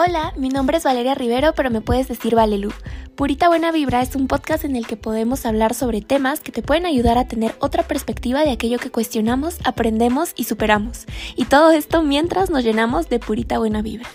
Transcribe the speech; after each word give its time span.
Hola, 0.00 0.32
mi 0.36 0.48
nombre 0.48 0.76
es 0.76 0.84
Valeria 0.84 1.16
Rivero, 1.16 1.54
pero 1.56 1.70
me 1.70 1.80
puedes 1.80 2.06
decir 2.06 2.36
Valelu. 2.36 2.70
Purita 3.16 3.48
Buena 3.48 3.72
Vibra 3.72 4.00
es 4.00 4.14
un 4.14 4.28
podcast 4.28 4.64
en 4.64 4.76
el 4.76 4.86
que 4.86 4.96
podemos 4.96 5.44
hablar 5.44 5.74
sobre 5.74 6.02
temas 6.02 6.38
que 6.38 6.52
te 6.52 6.62
pueden 6.62 6.86
ayudar 6.86 7.18
a 7.18 7.26
tener 7.26 7.56
otra 7.58 7.82
perspectiva 7.82 8.44
de 8.44 8.52
aquello 8.52 8.78
que 8.78 8.92
cuestionamos, 8.92 9.58
aprendemos 9.64 10.34
y 10.36 10.44
superamos. 10.44 11.06
Y 11.34 11.46
todo 11.46 11.72
esto 11.72 12.04
mientras 12.04 12.48
nos 12.48 12.62
llenamos 12.62 13.08
de 13.08 13.18
purita 13.18 13.58
buena 13.58 13.82
vibra. 13.82 14.08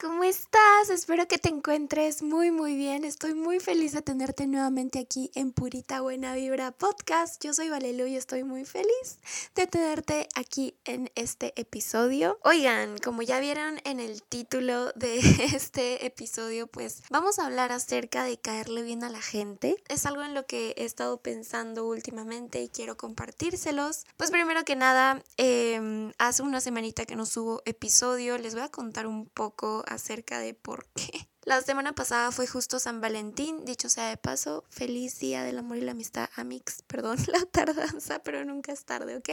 ¿Cómo 0.00 0.24
estás? 0.24 0.90
Espero 0.90 1.28
que 1.28 1.38
te 1.38 1.48
encuentres 1.48 2.22
muy 2.22 2.50
muy 2.50 2.76
bien. 2.76 3.04
Estoy 3.04 3.34
muy 3.34 3.60
feliz 3.60 3.92
de 3.92 4.00
tenerte 4.00 4.46
nuevamente 4.46 4.98
aquí 4.98 5.30
en 5.34 5.52
Purita 5.52 6.00
Buena 6.00 6.34
Vibra 6.34 6.72
Podcast. 6.72 7.44
Yo 7.44 7.52
soy 7.52 7.68
Valelu 7.68 8.06
y 8.06 8.16
estoy 8.16 8.44
muy 8.44 8.64
feliz 8.64 9.18
de 9.54 9.66
tenerte 9.66 10.28
aquí 10.34 10.74
en 10.84 11.10
este 11.16 11.52
episodio. 11.60 12.38
Oigan, 12.42 12.96
como 12.98 13.22
ya 13.22 13.40
vieron 13.40 13.80
en 13.84 14.00
el 14.00 14.22
título 14.22 14.92
de 14.92 15.18
este 15.54 16.06
episodio, 16.06 16.68
pues 16.68 17.02
vamos 17.10 17.38
a 17.38 17.46
hablar 17.46 17.72
acerca 17.72 18.24
de 18.24 18.38
caerle 18.38 18.82
bien 18.82 19.04
a 19.04 19.10
la 19.10 19.20
gente. 19.20 19.76
Es 19.88 20.06
algo 20.06 20.22
en 20.22 20.32
lo 20.32 20.46
que 20.46 20.74
he 20.78 20.84
estado 20.84 21.20
pensando 21.20 21.86
últimamente 21.86 22.62
y 22.62 22.68
quiero 22.68 22.96
compartírselos. 22.96 24.06
Pues 24.16 24.30
primero 24.30 24.64
que 24.64 24.76
nada, 24.76 25.22
em, 25.36 26.12
hace 26.18 26.42
una 26.42 26.60
semanita 26.60 27.04
que 27.04 27.16
no 27.16 27.26
subo 27.26 27.62
episodio, 27.64 28.38
les 28.38 28.54
voy 28.54 28.62
a 28.62 28.68
contar 28.68 29.06
un 29.06 29.18
un 29.18 29.26
poco 29.26 29.84
acerca 29.88 30.38
de 30.40 30.54
por 30.54 30.86
qué 30.94 31.28
la 31.48 31.62
semana 31.62 31.94
pasada 31.94 32.30
fue 32.30 32.46
justo 32.46 32.78
San 32.78 33.00
Valentín, 33.00 33.64
dicho 33.64 33.88
sea 33.88 34.10
de 34.10 34.18
paso, 34.18 34.64
feliz 34.68 35.18
día 35.18 35.42
del 35.44 35.56
amor 35.56 35.78
y 35.78 35.80
la 35.80 35.92
amistad, 35.92 36.28
Amix, 36.36 36.82
perdón 36.82 37.16
la 37.26 37.42
tardanza, 37.46 38.18
pero 38.18 38.44
nunca 38.44 38.70
es 38.70 38.84
tarde, 38.84 39.16
¿ok? 39.16 39.30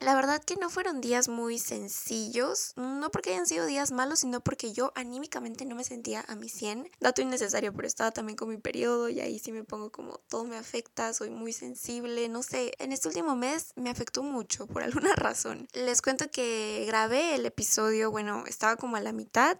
La 0.00 0.14
verdad 0.14 0.42
que 0.42 0.56
no 0.56 0.70
fueron 0.70 1.02
días 1.02 1.28
muy 1.28 1.58
sencillos, 1.58 2.72
no 2.76 3.10
porque 3.10 3.32
hayan 3.32 3.46
sido 3.46 3.66
días 3.66 3.92
malos, 3.92 4.20
sino 4.20 4.40
porque 4.40 4.72
yo 4.72 4.90
anímicamente 4.94 5.66
no 5.66 5.74
me 5.74 5.84
sentía 5.84 6.24
a 6.28 6.34
mi 6.34 6.48
100. 6.48 6.88
Dato 6.98 7.20
innecesario, 7.20 7.74
pero 7.74 7.86
estaba 7.86 8.10
también 8.10 8.38
con 8.38 8.48
mi 8.48 8.56
periodo 8.56 9.10
y 9.10 9.20
ahí 9.20 9.38
sí 9.38 9.52
me 9.52 9.64
pongo 9.64 9.92
como 9.92 10.16
todo 10.30 10.44
me 10.44 10.56
afecta, 10.56 11.12
soy 11.12 11.28
muy 11.28 11.52
sensible, 11.52 12.26
no 12.30 12.42
sé, 12.42 12.72
en 12.78 12.90
este 12.90 13.08
último 13.08 13.36
mes 13.36 13.74
me 13.76 13.90
afectó 13.90 14.22
mucho 14.22 14.66
por 14.66 14.82
alguna 14.82 15.14
razón. 15.14 15.68
Les 15.74 16.00
cuento 16.00 16.30
que 16.30 16.84
grabé 16.86 17.34
el 17.34 17.44
episodio, 17.44 18.10
bueno, 18.10 18.44
estaba 18.46 18.76
como 18.76 18.96
a 18.96 19.02
la 19.02 19.12
mitad 19.12 19.58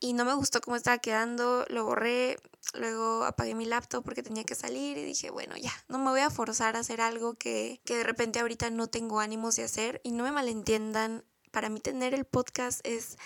y 0.00 0.12
no 0.12 0.24
me 0.24 0.34
gustó 0.34 0.60
cómo 0.60 0.76
estaba 0.76 0.98
quedando, 0.98 1.64
lo 1.68 1.84
borré, 1.84 2.38
luego 2.74 3.24
apagué 3.24 3.54
mi 3.54 3.64
laptop 3.64 4.04
porque 4.04 4.22
tenía 4.22 4.44
que 4.44 4.54
salir 4.54 4.98
y 4.98 5.04
dije, 5.04 5.30
bueno, 5.30 5.56
ya, 5.56 5.72
no 5.88 5.98
me 5.98 6.10
voy 6.10 6.20
a 6.20 6.30
forzar 6.30 6.76
a 6.76 6.80
hacer 6.80 7.00
algo 7.00 7.34
que, 7.34 7.80
que 7.84 7.96
de 7.96 8.04
repente 8.04 8.40
ahorita 8.40 8.70
no 8.70 8.88
tengo 8.88 9.20
ánimos 9.20 9.56
de 9.56 9.64
hacer 9.64 10.00
y 10.04 10.12
no 10.12 10.24
me 10.24 10.32
malentiendan, 10.32 11.24
para 11.50 11.68
mí 11.68 11.80
tener 11.80 12.12
el 12.12 12.26
podcast 12.26 12.86
es 12.86 13.16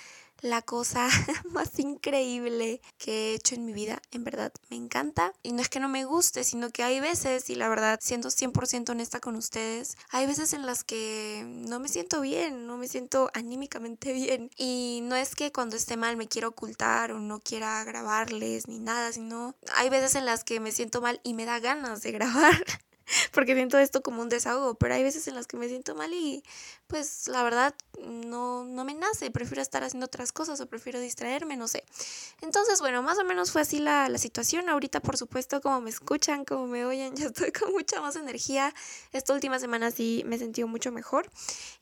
la 0.43 0.63
cosa 0.63 1.09
más 1.51 1.79
increíble 1.79 2.81
que 2.99 3.33
he 3.33 3.35
hecho 3.35 3.55
en 3.55 3.65
mi 3.65 3.73
vida. 3.73 4.01
En 4.11 4.25
verdad, 4.25 4.53
me 4.69 4.77
encanta. 4.77 5.33
Y 5.43 5.53
no 5.53 5.63
es 5.63 5.69
que 5.69 5.81
no 5.81 5.89
me 5.89 6.05
guste, 6.05 6.45
sino 6.45 6.71
que 6.71 6.83
hay 6.83 7.01
veces, 7.01 7.51
y 7.51 7.55
la 7.55 7.69
verdad, 7.69 7.99
siendo 8.03 8.29
100% 8.29 8.91
honesta 8.91 9.21
con 9.21 9.37
ustedes, 9.37 9.97
hay 10.11 10.27
veces 10.27 10.53
en 10.53 10.67
las 10.67 10.85
que 10.85 11.45
no 11.47 11.81
me 11.81 11.89
siento 11.89 12.21
bien, 12.21 12.67
no 12.67 12.77
me 12.77 12.89
siento 12.89 13.31
anímicamente 13.35 14.13
bien. 14.13 14.51
Y 14.57 15.01
no 15.05 15.17
es 15.17 15.35
que 15.35 15.53
cuando 15.53 15.77
esté 15.77 15.97
mal 15.97 16.17
me 16.17 16.29
quiera 16.29 16.49
ocultar 16.49 17.13
o 17.13 17.19
no 17.19 17.41
quiera 17.41 17.83
grabarles 17.85 18.69
ni 18.69 18.79
nada, 18.79 19.13
sino 19.13 19.55
hay 19.75 19.89
veces 19.89 20.15
en 20.15 20.27
las 20.27 20.45
que 20.45 20.61
me 20.61 20.73
siento 20.73 21.01
mal 21.01 21.21
y 21.23 21.35
me 21.35 21.45
da 21.45 21.59
ganas 21.61 22.03
de 22.03 22.13
grabar. 22.21 22.65
porque 23.33 23.55
siento 23.55 23.79
esto 23.79 24.03
como 24.03 24.23
un 24.23 24.29
desahogo, 24.29 24.75
pero 24.75 24.95
hay 24.95 25.03
veces 25.03 25.27
en 25.29 25.35
las 25.35 25.47
que 25.47 25.57
me 25.57 25.69
siento 25.69 25.95
mal 25.95 26.13
y 26.13 26.43
pues 26.87 27.29
la 27.29 27.43
verdad 27.43 27.75
no, 28.05 28.65
no 28.65 28.85
me 28.85 28.95
nace, 28.95 29.31
prefiero 29.31 29.63
estar 29.63 29.85
haciendo 29.85 30.07
otras 30.07 30.33
cosas 30.33 30.61
o 30.61 30.67
prefiero 30.67 31.01
distraerme, 31.01 31.57
no 31.57 31.69
sé. 31.69 31.85
Entonces, 32.41 32.81
bueno, 32.81 33.03
más 33.03 33.19
o 33.19 33.25
menos 33.25 33.53
fue 33.53 33.63
así 33.63 33.79
la, 33.79 34.09
la 34.09 34.19
situación. 34.19 34.69
Ahorita, 34.69 35.01
por 35.01 35.17
supuesto, 35.17 35.61
como 35.61 35.81
me 35.81 35.91
escuchan, 35.91 36.45
como 36.45 36.67
me 36.67 36.85
oyen, 36.85 37.15
ya 37.17 37.27
estoy 37.27 37.53
con 37.53 37.73
mucha 37.73 38.01
más 38.01 38.17
energía. 38.17 38.75
Esta 39.13 39.33
última 39.33 39.59
semana 39.59 39.91
sí 39.91 40.23
me 40.27 40.37
he 40.37 40.39
sentido 40.39 40.69
mucho 40.69 40.93
mejor 40.93 41.31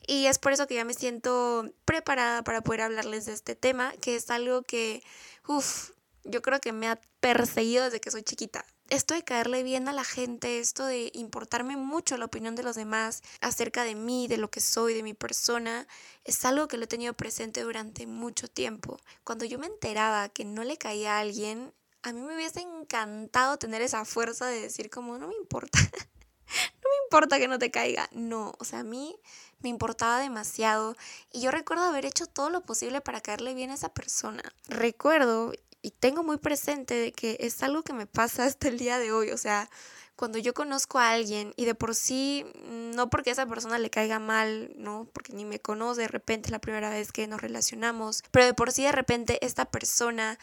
y 0.05 0.27
es 0.27 0.39
por 0.39 0.51
eso 0.51 0.67
que 0.67 0.75
ya 0.75 0.85
me 0.85 0.93
siento 0.93 1.71
preparada 1.85 2.43
para 2.43 2.61
poder 2.61 2.81
hablarles 2.81 3.25
de 3.25 3.33
este 3.33 3.55
tema, 3.55 3.93
que 4.01 4.15
es 4.15 4.29
algo 4.29 4.63
que, 4.63 5.03
uff, 5.47 5.91
yo 6.23 6.41
creo 6.41 6.59
que 6.59 6.71
me 6.71 6.87
ha 6.87 6.99
perseguido 7.19 7.85
desde 7.85 7.99
que 7.99 8.11
soy 8.11 8.23
chiquita 8.23 8.65
esto 8.89 9.13
de 9.13 9.23
caerle 9.23 9.63
bien 9.63 9.87
a 9.87 9.93
la 9.93 10.03
gente, 10.03 10.59
esto 10.59 10.85
de 10.85 11.11
importarme 11.13 11.77
mucho 11.77 12.17
la 12.17 12.25
opinión 12.25 12.55
de 12.55 12.63
los 12.63 12.75
demás 12.75 13.21
acerca 13.41 13.83
de 13.83 13.95
mí, 13.95 14.27
de 14.27 14.37
lo 14.37 14.49
que 14.49 14.61
soy, 14.61 14.93
de 14.93 15.03
mi 15.03 15.13
persona, 15.13 15.87
es 16.23 16.43
algo 16.45 16.67
que 16.67 16.77
lo 16.77 16.85
he 16.85 16.87
tenido 16.87 17.13
presente 17.13 17.61
durante 17.61 18.07
mucho 18.07 18.47
tiempo. 18.47 18.99
Cuando 19.23 19.45
yo 19.45 19.59
me 19.59 19.67
enteraba 19.67 20.29
que 20.29 20.45
no 20.45 20.63
le 20.63 20.77
caía 20.77 21.17
a 21.17 21.19
alguien, 21.19 21.73
a 22.01 22.13
mí 22.13 22.21
me 22.21 22.35
hubiese 22.35 22.61
encantado 22.61 23.57
tener 23.57 23.81
esa 23.81 24.05
fuerza 24.05 24.47
de 24.47 24.61
decir 24.61 24.89
como, 24.89 25.17
no 25.17 25.27
me 25.27 25.35
importa, 25.35 25.79
no 25.81 26.89
me 26.89 27.03
importa 27.05 27.37
que 27.37 27.47
no 27.47 27.59
te 27.59 27.71
caiga. 27.71 28.09
No, 28.11 28.53
o 28.59 28.65
sea, 28.65 28.79
a 28.79 28.83
mí 28.83 29.15
me 29.59 29.69
importaba 29.69 30.19
demasiado 30.19 30.95
y 31.31 31.41
yo 31.41 31.51
recuerdo 31.51 31.83
haber 31.83 32.05
hecho 32.05 32.25
todo 32.25 32.49
lo 32.49 32.61
posible 32.61 33.01
para 33.01 33.21
caerle 33.21 33.53
bien 33.53 33.71
a 33.71 33.75
esa 33.75 33.93
persona. 33.93 34.43
Recuerdo, 34.67 35.51
y 35.81 35.91
tengo 35.91 36.23
muy 36.23 36.37
presente 36.37 36.93
de 36.93 37.11
que 37.11 37.37
es 37.39 37.63
algo 37.63 37.83
que 37.83 37.93
me 37.93 38.05
pasa 38.05 38.43
hasta 38.45 38.67
el 38.67 38.77
día 38.77 38.99
de 38.99 39.11
hoy, 39.11 39.31
o 39.31 39.37
sea, 39.37 39.69
cuando 40.15 40.37
yo 40.37 40.53
conozco 40.53 40.99
a 40.99 41.11
alguien 41.11 41.53
y 41.55 41.63
de 41.63 41.75
por 41.75 41.95
sí, 41.95 42.45
no 42.93 43.09
porque 43.09 43.31
esa 43.31 43.45
persona 43.45 43.79
le 43.79 43.89
caiga 43.89 44.19
mal, 44.19 44.69
no, 44.75 45.07
porque 45.13 45.31
ni 45.31 45.45
me 45.45 45.61
conoce 45.61 46.01
de 46.01 46.07
repente 46.09 46.51
la 46.51 46.59
primera 46.59 46.89
vez 46.89 47.13
que 47.13 47.25
nos 47.25 47.41
relacionamos, 47.41 48.23
pero 48.31 48.45
de 48.45 48.53
por 48.53 48.73
sí 48.73 48.83
de 48.83 48.91
repente 48.91 49.43
esta 49.45 49.63
persona 49.63 50.37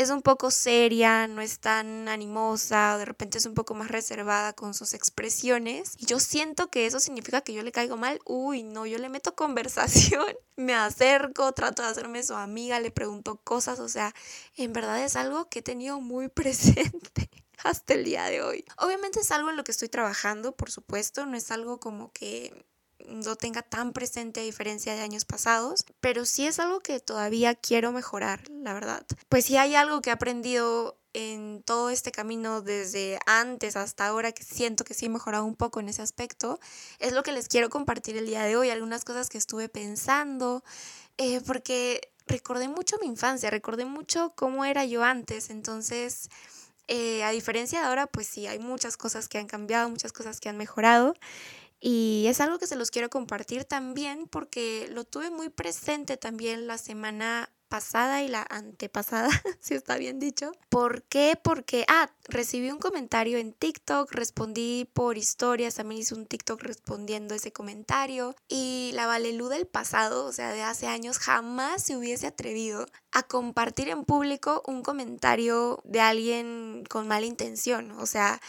es 0.00 0.10
un 0.10 0.22
poco 0.22 0.50
seria, 0.50 1.26
no 1.26 1.42
es 1.42 1.60
tan 1.60 2.08
animosa, 2.08 2.94
o 2.94 2.98
de 2.98 3.04
repente 3.04 3.38
es 3.38 3.46
un 3.46 3.54
poco 3.54 3.74
más 3.74 3.90
reservada 3.90 4.54
con 4.54 4.72
sus 4.72 4.94
expresiones. 4.94 5.94
Y 5.98 6.06
yo 6.06 6.18
siento 6.18 6.70
que 6.70 6.86
eso 6.86 7.00
significa 7.00 7.42
que 7.42 7.52
yo 7.52 7.62
le 7.62 7.72
caigo 7.72 7.96
mal. 7.96 8.18
Uy, 8.24 8.62
no, 8.62 8.86
yo 8.86 8.98
le 8.98 9.08
meto 9.08 9.34
conversación, 9.36 10.34
me 10.56 10.74
acerco, 10.74 11.52
trato 11.52 11.82
de 11.82 11.88
hacerme 11.88 12.22
su 12.22 12.34
amiga, 12.34 12.80
le 12.80 12.90
pregunto 12.90 13.40
cosas, 13.44 13.78
o 13.80 13.88
sea, 13.88 14.14
en 14.56 14.72
verdad 14.72 15.02
es 15.04 15.16
algo 15.16 15.48
que 15.48 15.58
he 15.60 15.62
tenido 15.62 16.00
muy 16.00 16.28
presente 16.40 17.30
hasta 17.62 17.94
el 17.94 18.04
día 18.04 18.24
de 18.24 18.42
hoy. 18.42 18.64
Obviamente 18.78 19.20
es 19.20 19.30
algo 19.30 19.50
en 19.50 19.56
lo 19.56 19.64
que 19.64 19.72
estoy 19.72 19.88
trabajando, 19.88 20.56
por 20.56 20.70
supuesto, 20.70 21.26
no 21.26 21.36
es 21.36 21.50
algo 21.50 21.78
como 21.78 22.12
que 22.12 22.64
no 23.10 23.36
tenga 23.36 23.62
tan 23.62 23.92
presente 23.92 24.40
a 24.40 24.44
diferencia 24.44 24.94
de 24.94 25.00
años 25.00 25.24
pasados, 25.24 25.84
pero 26.00 26.24
sí 26.24 26.46
es 26.46 26.58
algo 26.58 26.80
que 26.80 27.00
todavía 27.00 27.54
quiero 27.54 27.92
mejorar, 27.92 28.42
la 28.50 28.72
verdad. 28.72 29.04
Pues 29.28 29.44
si 29.44 29.56
hay 29.56 29.74
algo 29.74 30.00
que 30.00 30.10
he 30.10 30.12
aprendido 30.12 30.96
en 31.12 31.62
todo 31.64 31.90
este 31.90 32.12
camino 32.12 32.62
desde 32.62 33.18
antes 33.26 33.76
hasta 33.76 34.06
ahora 34.06 34.32
que 34.32 34.44
siento 34.44 34.84
que 34.84 34.94
sí 34.94 35.06
he 35.06 35.08
mejorado 35.08 35.44
un 35.44 35.56
poco 35.56 35.80
en 35.80 35.88
ese 35.88 36.02
aspecto, 36.02 36.60
es 36.98 37.12
lo 37.12 37.22
que 37.22 37.32
les 37.32 37.48
quiero 37.48 37.68
compartir 37.68 38.16
el 38.16 38.26
día 38.26 38.44
de 38.44 38.56
hoy, 38.56 38.70
algunas 38.70 39.04
cosas 39.04 39.28
que 39.28 39.38
estuve 39.38 39.68
pensando, 39.68 40.62
eh, 41.18 41.40
porque 41.46 42.12
recordé 42.26 42.68
mucho 42.68 42.96
mi 43.00 43.08
infancia, 43.08 43.50
recordé 43.50 43.84
mucho 43.84 44.32
cómo 44.36 44.64
era 44.64 44.84
yo 44.84 45.02
antes, 45.02 45.50
entonces... 45.50 46.30
Eh, 46.92 47.22
a 47.22 47.30
diferencia 47.30 47.78
de 47.78 47.86
ahora, 47.86 48.08
pues 48.08 48.26
sí, 48.26 48.48
hay 48.48 48.58
muchas 48.58 48.96
cosas 48.96 49.28
que 49.28 49.38
han 49.38 49.46
cambiado, 49.46 49.88
muchas 49.88 50.10
cosas 50.12 50.40
que 50.40 50.48
han 50.48 50.56
mejorado. 50.56 51.14
Y 51.80 52.26
es 52.28 52.40
algo 52.40 52.58
que 52.58 52.66
se 52.66 52.76
los 52.76 52.90
quiero 52.90 53.08
compartir 53.08 53.64
también 53.64 54.28
porque 54.28 54.88
lo 54.92 55.04
tuve 55.04 55.30
muy 55.30 55.48
presente 55.48 56.16
también 56.16 56.66
la 56.66 56.76
semana 56.78 57.50
pasada 57.70 58.22
y 58.22 58.28
la 58.28 58.44
antepasada, 58.50 59.30
si 59.60 59.74
está 59.74 59.96
bien 59.96 60.18
dicho. 60.18 60.52
¿Por 60.68 61.04
qué? 61.04 61.38
Porque, 61.42 61.86
ah, 61.88 62.10
recibí 62.24 62.68
un 62.70 62.80
comentario 62.80 63.38
en 63.38 63.52
TikTok, 63.52 64.12
respondí 64.12 64.90
por 64.92 65.16
historias, 65.16 65.76
también 65.76 66.02
hice 66.02 66.14
un 66.14 66.26
TikTok 66.26 66.60
respondiendo 66.62 67.34
ese 67.34 67.52
comentario 67.52 68.34
y 68.48 68.90
la 68.94 69.06
Valelú 69.06 69.48
del 69.48 69.66
pasado, 69.66 70.26
o 70.26 70.32
sea, 70.32 70.52
de 70.52 70.62
hace 70.62 70.88
años, 70.88 71.18
jamás 71.18 71.84
se 71.84 71.96
hubiese 71.96 72.26
atrevido 72.26 72.86
a 73.12 73.22
compartir 73.22 73.88
en 73.88 74.04
público 74.04 74.62
un 74.66 74.82
comentario 74.82 75.80
de 75.84 76.00
alguien 76.00 76.84
con 76.88 77.06
mala 77.06 77.26
intención, 77.26 77.92
o 77.92 78.06
sea, 78.06 78.40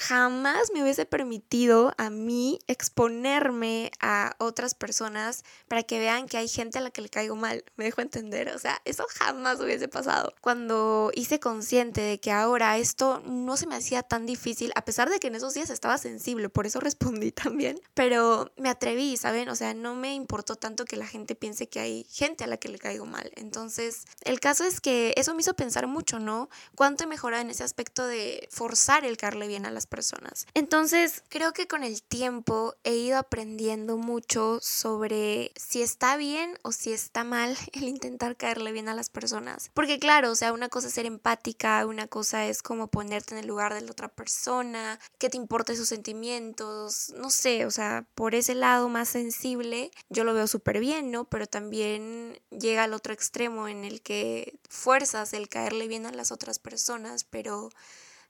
jamás 0.00 0.70
me 0.72 0.82
hubiese 0.82 1.04
permitido 1.04 1.92
a 1.98 2.08
mí 2.08 2.58
exponerme 2.66 3.90
a 4.00 4.34
otras 4.38 4.74
personas 4.74 5.44
para 5.68 5.82
que 5.82 5.98
vean 5.98 6.26
que 6.26 6.38
hay 6.38 6.48
gente 6.48 6.78
a 6.78 6.80
la 6.80 6.90
que 6.90 7.02
le 7.02 7.10
caigo 7.10 7.36
mal, 7.36 7.64
me 7.76 7.84
dejo 7.84 8.00
entender, 8.00 8.48
o 8.48 8.58
sea, 8.58 8.80
eso 8.84 9.04
jamás 9.18 9.60
hubiese 9.60 9.88
pasado. 9.88 10.34
Cuando 10.40 11.10
hice 11.14 11.38
consciente 11.38 12.00
de 12.00 12.18
que 12.18 12.32
ahora 12.32 12.78
esto 12.78 13.22
no 13.26 13.56
se 13.58 13.66
me 13.66 13.76
hacía 13.76 14.02
tan 14.02 14.24
difícil, 14.24 14.72
a 14.74 14.84
pesar 14.84 15.10
de 15.10 15.20
que 15.20 15.26
en 15.26 15.34
esos 15.34 15.52
días 15.52 15.68
estaba 15.68 15.98
sensible, 15.98 16.48
por 16.48 16.66
eso 16.66 16.80
respondí 16.80 17.30
también, 17.30 17.78
pero 17.92 18.52
me 18.56 18.70
atreví, 18.70 19.16
¿saben? 19.18 19.50
O 19.50 19.54
sea, 19.54 19.74
no 19.74 19.94
me 19.94 20.14
importó 20.14 20.56
tanto 20.56 20.86
que 20.86 20.96
la 20.96 21.06
gente 21.06 21.34
piense 21.34 21.68
que 21.68 21.80
hay 21.80 22.04
gente 22.04 22.44
a 22.44 22.46
la 22.46 22.56
que 22.56 22.68
le 22.68 22.78
caigo 22.78 23.04
mal. 23.04 23.30
Entonces, 23.36 24.04
El 24.22 24.40
caso 24.40 24.64
es 24.64 24.80
que 24.80 25.12
eso 25.16 25.34
me 25.34 25.42
hizo 25.42 25.54
pensar 25.54 25.86
mucho, 25.86 26.18
¿no? 26.18 26.48
Cuánto 26.74 27.04
he 27.04 27.06
mejorado 27.06 27.42
en 27.42 27.50
ese 27.50 27.64
aspecto 27.64 28.06
de 28.06 28.48
forzar 28.50 29.04
el 29.04 29.16
caerle 29.16 29.46
bien 29.46 29.66
a 29.66 29.70
las 29.70 29.86
personas. 29.90 30.46
Entonces, 30.54 31.22
creo 31.28 31.52
que 31.52 31.66
con 31.66 31.84
el 31.84 32.02
tiempo 32.02 32.74
he 32.84 32.94
ido 32.94 33.18
aprendiendo 33.18 33.98
mucho 33.98 34.58
sobre 34.62 35.52
si 35.56 35.82
está 35.82 36.16
bien 36.16 36.58
o 36.62 36.72
si 36.72 36.92
está 36.92 37.24
mal 37.24 37.58
el 37.74 37.82
intentar 37.82 38.36
caerle 38.36 38.72
bien 38.72 38.88
a 38.88 38.94
las 38.94 39.10
personas. 39.10 39.70
Porque 39.74 39.98
claro, 39.98 40.30
o 40.30 40.34
sea, 40.34 40.54
una 40.54 40.70
cosa 40.70 40.88
es 40.88 40.94
ser 40.94 41.06
empática, 41.06 41.84
una 41.84 42.06
cosa 42.06 42.46
es 42.46 42.62
como 42.62 42.86
ponerte 42.86 43.34
en 43.34 43.40
el 43.40 43.46
lugar 43.46 43.74
de 43.74 43.82
la 43.82 43.90
otra 43.90 44.08
persona, 44.08 44.98
que 45.18 45.28
te 45.28 45.36
importe 45.36 45.76
sus 45.76 45.88
sentimientos, 45.88 47.12
no 47.16 47.30
sé, 47.30 47.66
o 47.66 47.70
sea, 47.70 48.06
por 48.14 48.34
ese 48.34 48.54
lado 48.54 48.88
más 48.88 49.08
sensible, 49.08 49.90
yo 50.08 50.24
lo 50.24 50.32
veo 50.32 50.46
súper 50.46 50.80
bien, 50.80 51.10
¿no? 51.10 51.24
Pero 51.24 51.46
también 51.46 52.40
llega 52.50 52.84
al 52.84 52.94
otro 52.94 53.12
extremo 53.12 53.68
en 53.68 53.84
el 53.84 54.00
que 54.00 54.54
fuerzas 54.68 55.32
el 55.32 55.48
caerle 55.48 55.88
bien 55.88 56.06
a 56.06 56.12
las 56.12 56.30
otras 56.32 56.58
personas, 56.58 57.24
pero 57.24 57.70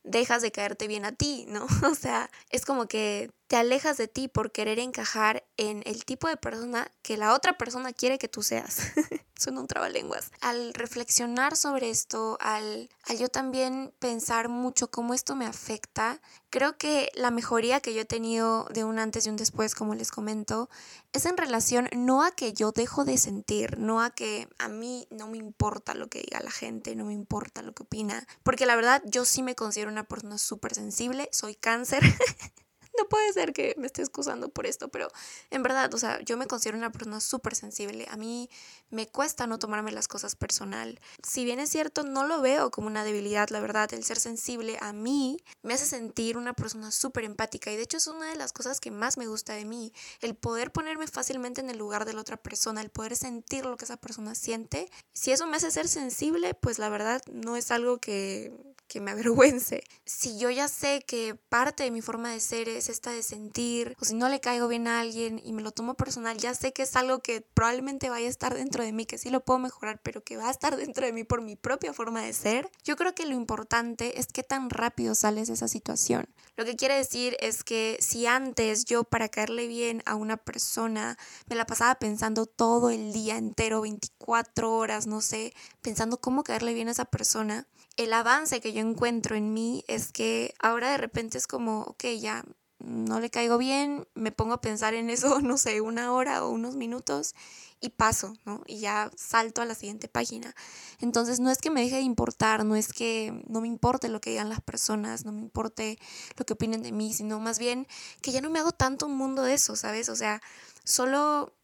dejas 0.03 0.43
de 0.43 0.53
caerte 0.53 0.87
bien 0.89 1.05
a 1.05 1.13
ti, 1.13 1.47
¿no? 1.49 1.67
O 1.91 1.95
sea, 1.95 2.31
es 2.51 2.65
como 2.65 2.87
que 2.87 3.31
te 3.51 3.57
alejas 3.57 3.97
de 3.97 4.07
ti 4.07 4.29
por 4.29 4.53
querer 4.53 4.79
encajar 4.79 5.45
en 5.57 5.83
el 5.85 6.05
tipo 6.05 6.29
de 6.29 6.37
persona 6.37 6.89
que 7.03 7.17
la 7.17 7.35
otra 7.35 7.59
persona 7.59 7.93
quiere 7.93 8.17
que 8.17 8.29
tú 8.29 8.45
seas. 8.45 8.93
Suena 9.37 9.61
un 9.61 9.67
trabalenguas. 9.67 10.31
Al 10.41 10.73
reflexionar 10.73 11.57
sobre 11.57 11.91
esto, 11.91 12.39
al, 12.41 12.89
al 13.09 13.19
yo 13.19 13.29
también 13.29 13.93
pensar 13.99 14.49
mucho 14.49 14.93
cómo 14.93 15.15
esto 15.15 15.35
me 15.35 15.47
afecta, 15.47 16.21
creo 16.49 16.79
que 16.79 17.11
la 17.17 17.33
mejoría 17.33 17.81
que 17.81 17.93
yo 17.93 18.03
he 18.03 18.05
tenido 18.05 18.69
de 18.73 18.85
un 18.85 19.01
antes 19.01 19.27
y 19.27 19.31
un 19.31 19.37
después, 19.37 19.75
como 19.75 19.97
les 19.97 20.13
comento, 20.13 20.71
es 21.13 21.27
en 21.27 21.37
relación 21.37 21.89
no 21.93 22.23
a 22.23 22.31
que 22.31 22.53
yo 22.53 22.71
dejo 22.71 23.05
de 23.05 23.19
sentir, 23.19 23.81
no 23.81 24.01
a 24.01 24.11
que 24.11 24.47
a 24.61 24.69
mí 24.69 25.09
no 25.11 25.27
me 25.27 25.39
importa 25.39 25.95
lo 25.95 26.07
que 26.07 26.21
diga 26.21 26.39
la 26.39 26.53
gente, 26.53 26.95
no 26.95 27.07
me 27.07 27.15
importa 27.15 27.63
lo 27.63 27.75
que 27.75 27.83
opina, 27.83 28.29
porque 28.45 28.65
la 28.65 28.77
verdad 28.77 29.03
yo 29.07 29.25
sí 29.25 29.43
me 29.43 29.57
considero 29.57 29.91
una 29.91 30.05
persona 30.05 30.39
súper 30.39 30.73
sensible, 30.73 31.29
soy 31.33 31.57
cáncer. 31.57 32.05
no 32.99 33.09
puede 33.09 33.33
ser 33.33 33.53
que 33.53 33.75
me 33.79 33.87
esté 33.87 34.03
excusando 34.03 34.49
por 34.49 34.67
esto, 34.67 34.89
pero 34.89 35.09
en 35.51 35.63
verdad, 35.63 35.93
o 35.95 35.99
sea, 35.99 36.21
yo 36.21 36.37
me 36.37 36.47
considero 36.47 36.79
una 36.79 36.93
persona 36.93 37.21
súper 37.21 37.55
sensible. 37.55 38.07
A 38.11 38.17
mí 38.17 38.51
me 38.91 39.07
cuesta 39.07 39.47
no 39.47 39.59
tomarme 39.59 39.93
las 39.93 40.09
cosas 40.09 40.37
personal. 40.37 41.01
Si 41.23 41.45
bien 41.45 41.61
es 41.61 41.71
cierto, 41.71 42.03
no 42.03 42.27
lo 42.27 42.41
veo 42.41 42.71
como 42.71 42.87
una 42.87 43.05
debilidad, 43.05 43.49
la 43.51 43.61
verdad, 43.61 43.93
el 43.95 44.05
ser 44.05 44.19
sensible 44.19 44.79
a 44.81 44.93
mí 44.93 45.39
me 45.63 45.75
hace 45.75 45.87
sentir 45.87 46.37
una 46.37 46.55
persona 46.55 46.91
súper 46.91 47.25
empática 47.25 47.71
y 47.73 47.77
de 47.77 47.83
hecho 47.83 47.97
es 47.97 48.07
una 48.07 48.31
de 48.31 48.37
las 48.37 48.53
cosas 48.53 48.81
que 48.81 48.91
más 48.91 49.17
me 49.17 49.27
gusta 49.27 49.55
de 49.55 49.65
mí, 49.65 49.93
el 50.21 50.35
poder 50.35 50.73
ponerme 50.73 51.07
fácilmente 51.07 51.61
en 51.61 51.71
el 51.71 51.79
lugar 51.79 52.05
de 52.05 52.15
la 52.15 52.21
otra 52.21 52.37
persona, 52.37 52.81
el 52.81 52.91
poder 52.91 53.17
sentir 53.17 53.65
lo 53.65 53.77
que 53.77 53.85
esa 53.85 53.97
persona 53.97 54.35
siente. 54.35 54.91
Si 55.13 55.33
eso 55.33 55.47
me 55.47 55.57
hace 55.57 55.71
ser 55.71 55.89
sensible, 55.89 56.55
pues 56.55 56.79
la 56.79 56.89
verdad 56.89 57.23
no 57.31 57.57
es 57.57 57.71
algo 57.71 57.99
que 57.99 58.53
que 58.91 59.01
me 59.01 59.13
avergüence. 59.13 59.85
Si 60.11 60.39
yo 60.39 60.51
ya 60.51 60.67
sé 60.67 61.05
que 61.07 61.37
parte 61.37 61.85
de 61.85 61.93
mi 61.93 62.03
forma 62.03 62.33
de 62.33 62.41
ser 62.41 62.69
es 62.69 62.89
esta 62.89 63.13
de 63.13 63.23
sentir, 63.23 63.97
o 64.01 64.05
si 64.05 64.15
no 64.15 64.29
le 64.29 64.41
caigo 64.41 64.67
bien 64.67 64.89
a 64.89 65.01
alguien 65.01 65.41
y 65.43 65.53
me 65.53 65.63
lo 65.63 65.71
tomo 65.71 65.95
personal, 65.95 66.37
ya 66.37 66.53
sé 66.53 66.73
que 66.73 66.83
es 66.83 66.97
algo 66.97 67.21
que 67.21 67.43
probablemente 67.43 68.11
vaya 68.11 68.27
a 68.27 68.31
estar 68.31 68.55
dentro 68.55 68.83
de 68.83 68.93
mí, 68.93 69.07
que 69.07 69.19
sí 69.19 69.31
lo 69.31 69.45
puedo 69.45 69.61
mejorar, 69.61 70.01
pero 70.03 70.25
que 70.25 70.37
va 70.37 70.49
a 70.49 70.51
estar 70.51 70.77
dentro 70.77 71.07
de 71.07 71.13
mí 71.13 71.23
por 71.23 71.43
mi 71.43 71.55
propia 71.55 71.93
forma 71.93 72.23
de 72.23 72.33
ser. 72.33 72.69
Yo 72.83 72.97
creo 72.97 73.15
que 73.15 73.25
lo 73.25 73.37
importante 73.37 74.19
es 74.19 74.27
qué 74.27 74.43
tan 74.43 74.69
rápido 74.69 75.15
sales 75.15 75.47
de 75.47 75.55
esa 75.55 75.69
situación. 75.69 76.27
Lo 76.57 76.65
que 76.65 76.75
quiere 76.75 76.97
decir 76.97 77.37
es 77.39 77.63
que 77.63 77.97
si 78.01 78.27
antes 78.27 78.85
yo 78.85 79.05
para 79.05 79.29
caerle 79.29 79.69
bien 79.69 80.03
a 80.07 80.17
una 80.17 80.37
persona 80.39 81.17
me 81.49 81.55
la 81.55 81.67
pasaba 81.67 81.95
pensando 81.95 82.47
todo 82.47 82.91
el 82.91 83.13
día 83.13 83.37
entero, 83.37 83.83
24 83.83 84.73
horas, 84.73 85.07
no 85.07 85.21
sé, 85.21 85.55
pensando 85.83 86.21
cómo 86.21 86.43
caerle 86.43 86.75
bien 86.75 86.89
a 86.89 86.93
esa 86.93 87.05
persona, 87.05 87.69
el 87.97 88.13
avance 88.13 88.61
que 88.61 88.73
yo 88.73 88.80
encuentro 88.81 89.37
en 89.37 89.53
mí 89.53 89.85
es 89.89 90.13
que 90.13 90.55
ahora 90.61 90.91
de 90.91 90.99
repente 90.99 91.39
es 91.39 91.47
como, 91.47 91.83
ok, 91.83 92.05
ya 92.21 92.45
no 92.81 93.21
le 93.21 93.31
caigo 93.31 93.59
bien, 93.59 94.09
me 94.15 94.33
pongo 94.33 94.55
a 94.55 94.61
pensar 94.61 94.95
en 94.95 95.11
eso, 95.11 95.41
no 95.41 95.57
sé, 95.59 95.81
una 95.81 96.13
hora 96.13 96.45
o 96.45 96.51
unos 96.51 96.77
minutos 96.77 97.35
y 97.81 97.91
paso, 97.91 98.35
¿no? 98.45 98.63
Y 98.67 98.81
ya 98.81 99.11
salto 99.17 99.63
a 99.63 99.65
la 99.65 99.75
siguiente 99.75 100.09
página. 100.09 100.55
Entonces 100.99 101.41
no 101.41 101.51
es 101.51 101.59
que 101.59 101.71
me 101.71 101.81
deje 101.81 101.97
de 101.97 102.03
importar, 102.03 102.65
no 102.65 102.77
es 102.77 102.93
que 102.93 103.43
no 103.49 103.61
me 103.61 103.69
importe 103.69 104.09
lo 104.09 104.21
que 104.21 104.31
digan 104.31 104.49
las 104.49 104.61
personas, 104.61 105.25
no 105.25 105.33
me 105.33 105.41
importe 105.41 105.99
lo 106.37 106.45
que 106.45 106.53
opinen 106.55 106.83
de 106.83 106.93
mí, 106.93 107.15
sino 107.15 107.41
más 107.41 107.59
bien 107.59 107.87
que 108.21 108.33
ya 108.33 108.41
no 108.41 108.51
me 108.51 108.59
hago 108.59 108.73
tanto 108.73 109.07
un 109.07 109.17
mundo 109.17 109.43
de 109.43 109.55
eso, 109.55 109.77
¿sabes? 109.77 110.09
O 110.09 110.17
sea, 110.17 110.43
solo 110.85 111.55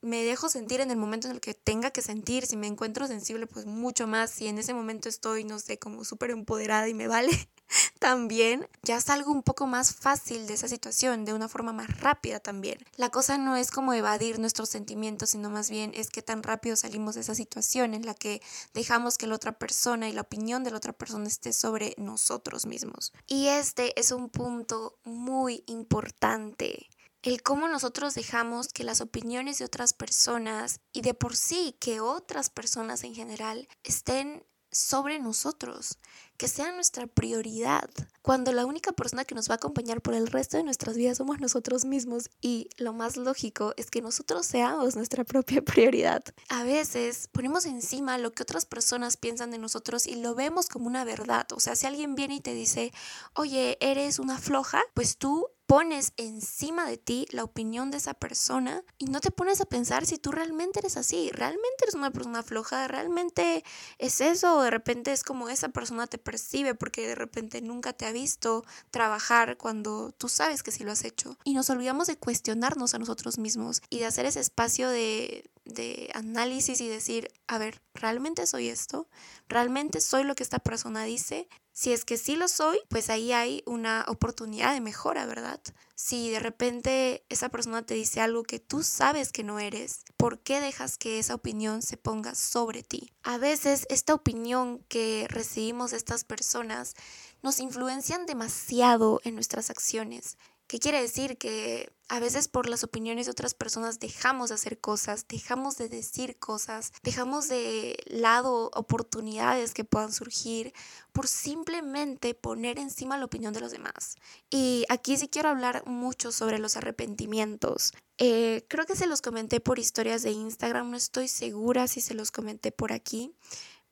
me 0.00 0.22
dejo 0.24 0.48
sentir 0.48 0.80
en 0.80 0.90
el 0.90 0.96
momento 0.96 1.28
en 1.28 1.34
el 1.34 1.40
que 1.40 1.54
tenga 1.54 1.90
que 1.90 2.02
sentir, 2.02 2.46
si 2.46 2.56
me 2.56 2.66
encuentro 2.66 3.06
sensible, 3.06 3.46
pues 3.46 3.66
mucho 3.66 4.06
más, 4.06 4.30
si 4.30 4.46
en 4.46 4.58
ese 4.58 4.74
momento 4.74 5.08
estoy, 5.08 5.44
no 5.44 5.58
sé, 5.58 5.78
como 5.78 6.04
súper 6.04 6.30
empoderada 6.30 6.88
y 6.88 6.94
me 6.94 7.08
vale, 7.08 7.30
también 7.98 8.68
ya 8.82 9.00
salgo 9.00 9.32
un 9.32 9.42
poco 9.42 9.66
más 9.66 9.94
fácil 9.94 10.46
de 10.46 10.54
esa 10.54 10.68
situación, 10.68 11.24
de 11.24 11.34
una 11.34 11.48
forma 11.48 11.72
más 11.72 12.00
rápida 12.00 12.40
también. 12.40 12.78
La 12.96 13.10
cosa 13.10 13.38
no 13.38 13.56
es 13.56 13.70
como 13.70 13.92
evadir 13.92 14.38
nuestros 14.38 14.68
sentimientos, 14.68 15.30
sino 15.30 15.50
más 15.50 15.70
bien 15.70 15.92
es 15.94 16.10
que 16.10 16.22
tan 16.22 16.42
rápido 16.42 16.76
salimos 16.76 17.14
de 17.14 17.22
esa 17.22 17.34
situación 17.34 17.94
en 17.94 18.06
la 18.06 18.14
que 18.14 18.40
dejamos 18.74 19.18
que 19.18 19.26
la 19.26 19.34
otra 19.34 19.58
persona 19.58 20.08
y 20.08 20.12
la 20.12 20.22
opinión 20.22 20.64
de 20.64 20.70
la 20.70 20.76
otra 20.76 20.92
persona 20.92 21.26
esté 21.26 21.52
sobre 21.52 21.94
nosotros 21.98 22.66
mismos. 22.66 23.12
Y 23.26 23.48
este 23.48 23.98
es 23.98 24.12
un 24.12 24.28
punto 24.28 24.98
muy 25.04 25.64
importante 25.66 26.88
el 27.22 27.42
cómo 27.42 27.68
nosotros 27.68 28.14
dejamos 28.14 28.68
que 28.68 28.84
las 28.84 29.00
opiniones 29.00 29.58
de 29.58 29.64
otras 29.64 29.92
personas 29.92 30.80
y 30.92 31.02
de 31.02 31.14
por 31.14 31.36
sí 31.36 31.76
que 31.80 32.00
otras 32.00 32.50
personas 32.50 33.04
en 33.04 33.14
general 33.14 33.68
estén 33.82 34.44
sobre 34.70 35.18
nosotros, 35.18 35.98
que 36.36 36.46
sean 36.46 36.74
nuestra 36.74 37.06
prioridad, 37.06 37.88
cuando 38.22 38.52
la 38.52 38.66
única 38.66 38.92
persona 38.92 39.24
que 39.24 39.34
nos 39.34 39.48
va 39.48 39.54
a 39.54 39.56
acompañar 39.56 40.02
por 40.02 40.14
el 40.14 40.26
resto 40.26 40.56
de 40.56 40.62
nuestras 40.62 40.96
vidas 40.96 41.18
somos 41.18 41.40
nosotros 41.40 41.84
mismos 41.84 42.28
y 42.40 42.68
lo 42.76 42.92
más 42.92 43.16
lógico 43.16 43.72
es 43.76 43.90
que 43.90 44.02
nosotros 44.02 44.46
seamos 44.46 44.94
nuestra 44.94 45.24
propia 45.24 45.62
prioridad. 45.62 46.22
A 46.48 46.64
veces 46.64 47.28
ponemos 47.32 47.64
encima 47.64 48.18
lo 48.18 48.34
que 48.34 48.42
otras 48.42 48.66
personas 48.66 49.16
piensan 49.16 49.50
de 49.50 49.58
nosotros 49.58 50.06
y 50.06 50.16
lo 50.16 50.34
vemos 50.34 50.68
como 50.68 50.86
una 50.86 51.04
verdad, 51.04 51.46
o 51.52 51.60
sea, 51.60 51.74
si 51.74 51.86
alguien 51.86 52.14
viene 52.14 52.36
y 52.36 52.40
te 52.40 52.54
dice, 52.54 52.92
oye, 53.34 53.78
eres 53.80 54.18
una 54.18 54.38
floja, 54.38 54.82
pues 54.94 55.16
tú 55.16 55.48
pones 55.68 56.14
encima 56.16 56.88
de 56.88 56.96
ti 56.96 57.26
la 57.30 57.44
opinión 57.44 57.90
de 57.90 57.98
esa 57.98 58.14
persona 58.14 58.82
y 58.96 59.04
no 59.04 59.20
te 59.20 59.30
pones 59.30 59.60
a 59.60 59.66
pensar 59.66 60.06
si 60.06 60.16
tú 60.16 60.32
realmente 60.32 60.78
eres 60.78 60.96
así, 60.96 61.30
realmente 61.30 61.82
eres 61.82 61.94
una 61.94 62.10
persona 62.10 62.42
floja, 62.42 62.88
realmente 62.88 63.62
es 63.98 64.22
eso, 64.22 64.56
o 64.56 64.62
de 64.62 64.70
repente 64.70 65.12
es 65.12 65.22
como 65.22 65.50
esa 65.50 65.68
persona 65.68 66.06
te 66.06 66.16
percibe 66.16 66.74
porque 66.74 67.06
de 67.06 67.14
repente 67.14 67.60
nunca 67.60 67.92
te 67.92 68.06
ha 68.06 68.12
visto 68.12 68.64
trabajar 68.90 69.58
cuando 69.58 70.10
tú 70.12 70.30
sabes 70.30 70.62
que 70.62 70.70
sí 70.70 70.84
lo 70.84 70.92
has 70.92 71.04
hecho. 71.04 71.36
Y 71.44 71.52
nos 71.52 71.68
olvidamos 71.68 72.06
de 72.06 72.16
cuestionarnos 72.16 72.94
a 72.94 72.98
nosotros 72.98 73.36
mismos 73.36 73.82
y 73.90 73.98
de 73.98 74.06
hacer 74.06 74.24
ese 74.24 74.40
espacio 74.40 74.88
de, 74.88 75.50
de 75.68 76.10
análisis 76.14 76.80
y 76.80 76.88
decir, 76.88 77.28
a 77.46 77.58
ver, 77.58 77.80
¿realmente 77.94 78.46
soy 78.46 78.68
esto? 78.68 79.08
¿Realmente 79.48 80.00
soy 80.00 80.24
lo 80.24 80.34
que 80.34 80.42
esta 80.42 80.58
persona 80.58 81.04
dice? 81.04 81.48
Si 81.72 81.92
es 81.92 82.04
que 82.04 82.16
sí 82.16 82.34
lo 82.34 82.48
soy, 82.48 82.80
pues 82.88 83.08
ahí 83.08 83.32
hay 83.32 83.62
una 83.64 84.04
oportunidad 84.08 84.74
de 84.74 84.80
mejora, 84.80 85.26
¿verdad? 85.26 85.60
Si 85.94 86.30
de 86.30 86.40
repente 86.40 87.24
esa 87.28 87.50
persona 87.50 87.86
te 87.86 87.94
dice 87.94 88.20
algo 88.20 88.42
que 88.42 88.58
tú 88.58 88.82
sabes 88.82 89.30
que 89.30 89.44
no 89.44 89.60
eres, 89.60 90.00
¿por 90.16 90.40
qué 90.40 90.60
dejas 90.60 90.98
que 90.98 91.20
esa 91.20 91.36
opinión 91.36 91.82
se 91.82 91.96
ponga 91.96 92.34
sobre 92.34 92.82
ti? 92.82 93.12
A 93.22 93.38
veces 93.38 93.86
esta 93.90 94.14
opinión 94.14 94.84
que 94.88 95.26
recibimos 95.28 95.92
de 95.92 95.98
estas 95.98 96.24
personas 96.24 96.94
nos 97.42 97.60
influencian 97.60 98.26
demasiado 98.26 99.20
en 99.22 99.34
nuestras 99.34 99.70
acciones. 99.70 100.36
¿Qué 100.68 100.78
quiere 100.78 101.00
decir? 101.00 101.38
Que 101.38 101.90
a 102.08 102.20
veces 102.20 102.46
por 102.46 102.68
las 102.68 102.84
opiniones 102.84 103.24
de 103.24 103.32
otras 103.32 103.54
personas 103.54 104.00
dejamos 104.00 104.50
de 104.50 104.56
hacer 104.56 104.78
cosas, 104.78 105.26
dejamos 105.26 105.78
de 105.78 105.88
decir 105.88 106.38
cosas, 106.38 106.92
dejamos 107.02 107.48
de 107.48 107.96
lado 108.06 108.70
oportunidades 108.74 109.72
que 109.72 109.84
puedan 109.84 110.12
surgir 110.12 110.74
por 111.12 111.26
simplemente 111.26 112.34
poner 112.34 112.78
encima 112.78 113.16
la 113.16 113.24
opinión 113.24 113.54
de 113.54 113.60
los 113.60 113.72
demás. 113.72 114.16
Y 114.50 114.84
aquí 114.90 115.16
sí 115.16 115.28
quiero 115.28 115.48
hablar 115.48 115.86
mucho 115.86 116.32
sobre 116.32 116.58
los 116.58 116.76
arrepentimientos. 116.76 117.94
Eh, 118.18 118.66
creo 118.68 118.84
que 118.84 118.94
se 118.96 119.06
los 119.06 119.22
comenté 119.22 119.60
por 119.60 119.78
historias 119.78 120.22
de 120.22 120.32
Instagram, 120.32 120.90
no 120.90 120.98
estoy 120.98 121.28
segura 121.28 121.88
si 121.88 122.02
se 122.02 122.12
los 122.12 122.30
comenté 122.30 122.72
por 122.72 122.92
aquí 122.92 123.34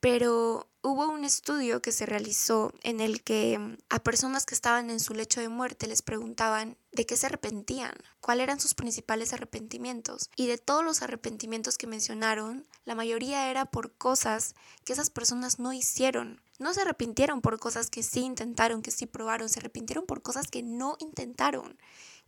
pero 0.01 0.69
hubo 0.87 1.09
un 1.09 1.25
estudio 1.25 1.83
que 1.83 1.91
se 1.91 2.07
realizó 2.07 2.73
en 2.83 3.01
el 3.01 3.23
que 3.23 3.59
mm, 3.59 3.77
a 3.91 3.99
personas 3.99 4.47
que 4.47 4.55
estaban 4.55 4.89
en 4.91 5.01
su 5.01 5.15
lecho 5.15 5.41
de 5.41 5.49
muerte 5.49 5.87
les 5.87 6.03
preguntaban 6.03 6.77
de 6.97 7.07
qué 7.07 7.17
se 7.17 7.27
arrepentían, 7.27 7.93
cuáles 8.21 8.45
eran 8.45 8.59
sus 8.59 8.75
principales 8.75 9.33
arrepentimientos. 9.33 10.31
Y 10.35 10.47
de 10.47 10.59
todos 10.59 10.83
los 10.83 11.03
arrepentimientos 11.03 11.77
que 11.79 11.87
mencionaron, 11.87 12.67
la 12.85 12.95
mayoría 12.95 13.51
era 13.51 13.67
por 13.67 13.93
cosas 13.93 14.55
que 14.85 14.95
esas 14.95 15.11
personas 15.11 15.59
no 15.59 15.73
hicieron. 15.73 16.41
No 16.59 16.73
se 16.73 16.81
arrepintieron 16.81 17.43
por 17.43 17.61
cosas 17.61 17.91
que 17.91 18.03
sí 18.03 18.21
intentaron, 18.21 18.81
que 18.81 18.91
sí 18.91 19.05
probaron, 19.07 19.51
se 19.51 19.61
arrepintieron 19.61 20.07
por 20.07 20.23
cosas 20.23 20.49
que 20.49 20.63
no 20.63 20.97
intentaron 20.99 21.77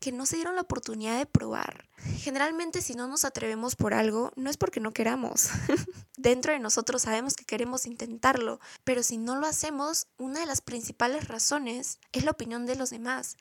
que 0.00 0.12
no 0.12 0.26
se 0.26 0.36
dieron 0.36 0.54
la 0.54 0.62
oportunidad 0.62 1.18
de 1.18 1.26
probar. 1.26 1.88
Generalmente 2.18 2.82
si 2.82 2.94
no 2.94 3.08
nos 3.08 3.24
atrevemos 3.24 3.74
por 3.74 3.94
algo, 3.94 4.32
no 4.36 4.48
es 4.48 4.56
porque 4.56 4.80
no 4.80 4.92
queramos. 4.92 5.48
Dentro 6.16 6.52
de 6.52 6.60
nosotros 6.60 7.02
sabemos 7.02 7.34
que 7.34 7.44
queremos 7.44 7.84
intentarlo, 7.84 8.60
pero 8.84 9.02
si 9.02 9.18
no 9.18 9.36
lo 9.36 9.46
hacemos, 9.46 10.06
una 10.16 10.40
de 10.40 10.46
las 10.46 10.60
principales 10.60 11.26
razones 11.26 11.98
es 12.12 12.24
la 12.24 12.30
opinión 12.30 12.64
de 12.64 12.76
los 12.76 12.90
demás. 12.90 13.36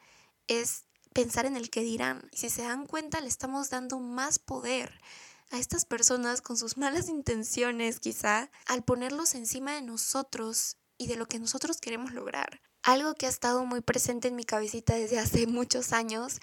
Es 0.47 0.86
pensar 1.17 1.47
en 1.47 1.57
el 1.57 1.71
que 1.71 1.81
dirán. 1.81 2.29
Si 2.31 2.47
se 2.51 2.61
dan 2.61 2.85
cuenta, 2.85 3.21
le 3.21 3.27
estamos 3.27 3.71
dando 3.71 3.97
más 3.97 4.37
poder 4.37 5.01
a 5.49 5.57
estas 5.57 5.83
personas 5.83 6.41
con 6.41 6.57
sus 6.57 6.77
malas 6.83 7.09
intenciones 7.09 7.99
quizá 7.99 8.51
al 8.67 8.83
ponerlos 8.83 9.33
encima 9.33 9.73
de 9.73 9.81
nosotros 9.81 10.77
y 10.95 11.07
de 11.07 11.15
lo 11.15 11.25
que 11.25 11.39
nosotros 11.39 11.81
queremos 11.81 12.13
lograr. 12.13 12.61
Algo 12.83 13.15
que 13.15 13.25
ha 13.25 13.29
estado 13.29 13.65
muy 13.65 13.81
presente 13.81 14.27
en 14.27 14.35
mi 14.35 14.43
cabecita 14.43 14.93
desde 14.93 15.17
hace 15.17 15.47
muchos 15.47 15.91
años 15.91 16.39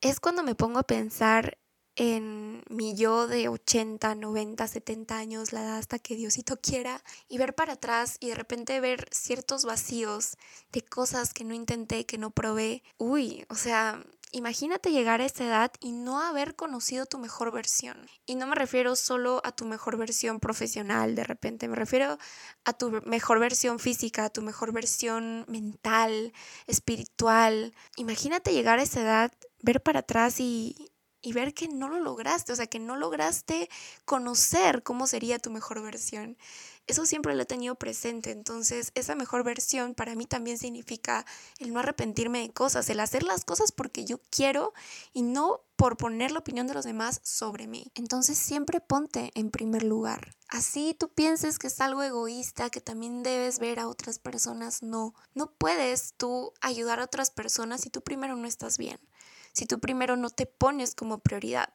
es 0.00 0.18
cuando 0.18 0.42
me 0.42 0.56
pongo 0.56 0.80
a 0.80 0.88
pensar 0.88 1.56
en 1.96 2.62
mi 2.68 2.94
yo 2.94 3.26
de 3.26 3.48
80, 3.48 4.14
90, 4.14 4.68
70 4.68 5.16
años, 5.16 5.52
la 5.52 5.62
edad 5.62 5.78
hasta 5.78 5.98
que 5.98 6.14
Diosito 6.14 6.60
quiera, 6.60 7.02
y 7.28 7.38
ver 7.38 7.54
para 7.54 7.74
atrás 7.74 8.16
y 8.20 8.28
de 8.28 8.34
repente 8.34 8.78
ver 8.80 9.08
ciertos 9.10 9.64
vacíos 9.64 10.36
de 10.72 10.82
cosas 10.82 11.32
que 11.32 11.44
no 11.44 11.54
intenté, 11.54 12.06
que 12.06 12.18
no 12.18 12.30
probé. 12.30 12.82
Uy, 12.98 13.44
o 13.48 13.54
sea, 13.54 14.04
Imagínate 14.32 14.90
llegar 14.90 15.20
a 15.20 15.24
esa 15.24 15.46
edad 15.46 15.72
y 15.80 15.92
no 15.92 16.20
haber 16.20 16.56
conocido 16.56 17.06
tu 17.06 17.18
mejor 17.18 17.52
versión. 17.52 17.96
Y 18.26 18.34
no 18.34 18.46
me 18.46 18.56
refiero 18.56 18.96
solo 18.96 19.40
a 19.44 19.52
tu 19.52 19.64
mejor 19.64 19.96
versión 19.96 20.40
profesional 20.40 21.14
de 21.14 21.24
repente, 21.24 21.68
me 21.68 21.76
refiero 21.76 22.18
a 22.64 22.72
tu 22.72 22.90
mejor 23.06 23.38
versión 23.38 23.78
física, 23.78 24.24
a 24.26 24.30
tu 24.30 24.42
mejor 24.42 24.72
versión 24.72 25.46
mental, 25.48 26.32
espiritual. 26.66 27.72
Imagínate 27.96 28.52
llegar 28.52 28.78
a 28.78 28.82
esa 28.82 29.02
edad, 29.02 29.32
ver 29.62 29.82
para 29.82 30.00
atrás 30.00 30.40
y, 30.40 30.90
y 31.22 31.32
ver 31.32 31.54
que 31.54 31.68
no 31.68 31.88
lo 31.88 32.00
lograste, 32.00 32.52
o 32.52 32.56
sea, 32.56 32.66
que 32.66 32.78
no 32.78 32.96
lograste 32.96 33.68
conocer 34.04 34.82
cómo 34.82 35.06
sería 35.06 35.38
tu 35.38 35.50
mejor 35.50 35.82
versión 35.82 36.36
eso 36.86 37.04
siempre 37.04 37.34
lo 37.34 37.42
he 37.42 37.46
tenido 37.46 37.74
presente. 37.74 38.30
Entonces, 38.30 38.92
esa 38.94 39.14
mejor 39.14 39.42
versión 39.42 39.94
para 39.94 40.14
mí 40.14 40.26
también 40.26 40.58
significa 40.58 41.26
el 41.58 41.72
no 41.72 41.80
arrepentirme 41.80 42.40
de 42.40 42.50
cosas, 42.50 42.88
el 42.90 43.00
hacer 43.00 43.22
las 43.24 43.44
cosas 43.44 43.72
porque 43.72 44.04
yo 44.04 44.20
quiero 44.30 44.72
y 45.12 45.22
no 45.22 45.60
por 45.74 45.96
poner 45.96 46.30
la 46.30 46.38
opinión 46.38 46.66
de 46.66 46.74
los 46.74 46.84
demás 46.84 47.20
sobre 47.22 47.66
mí. 47.66 47.90
Entonces, 47.94 48.38
siempre 48.38 48.80
ponte 48.80 49.32
en 49.34 49.50
primer 49.50 49.82
lugar. 49.82 50.34
Así 50.48 50.94
tú 50.98 51.08
pienses 51.08 51.58
que 51.58 51.66
es 51.66 51.80
algo 51.80 52.02
egoísta, 52.02 52.70
que 52.70 52.80
también 52.80 53.24
debes 53.24 53.58
ver 53.58 53.80
a 53.80 53.88
otras 53.88 54.18
personas, 54.20 54.82
no. 54.82 55.14
No 55.34 55.50
puedes 55.50 56.14
tú 56.16 56.52
ayudar 56.60 57.00
a 57.00 57.04
otras 57.04 57.30
personas 57.30 57.80
si 57.80 57.90
tú 57.90 58.00
primero 58.00 58.36
no 58.36 58.46
estás 58.46 58.78
bien 58.78 58.98
si 59.56 59.64
tú 59.64 59.80
primero 59.80 60.16
no 60.16 60.28
te 60.28 60.44
pones 60.44 60.94
como 60.94 61.18
prioridad. 61.18 61.70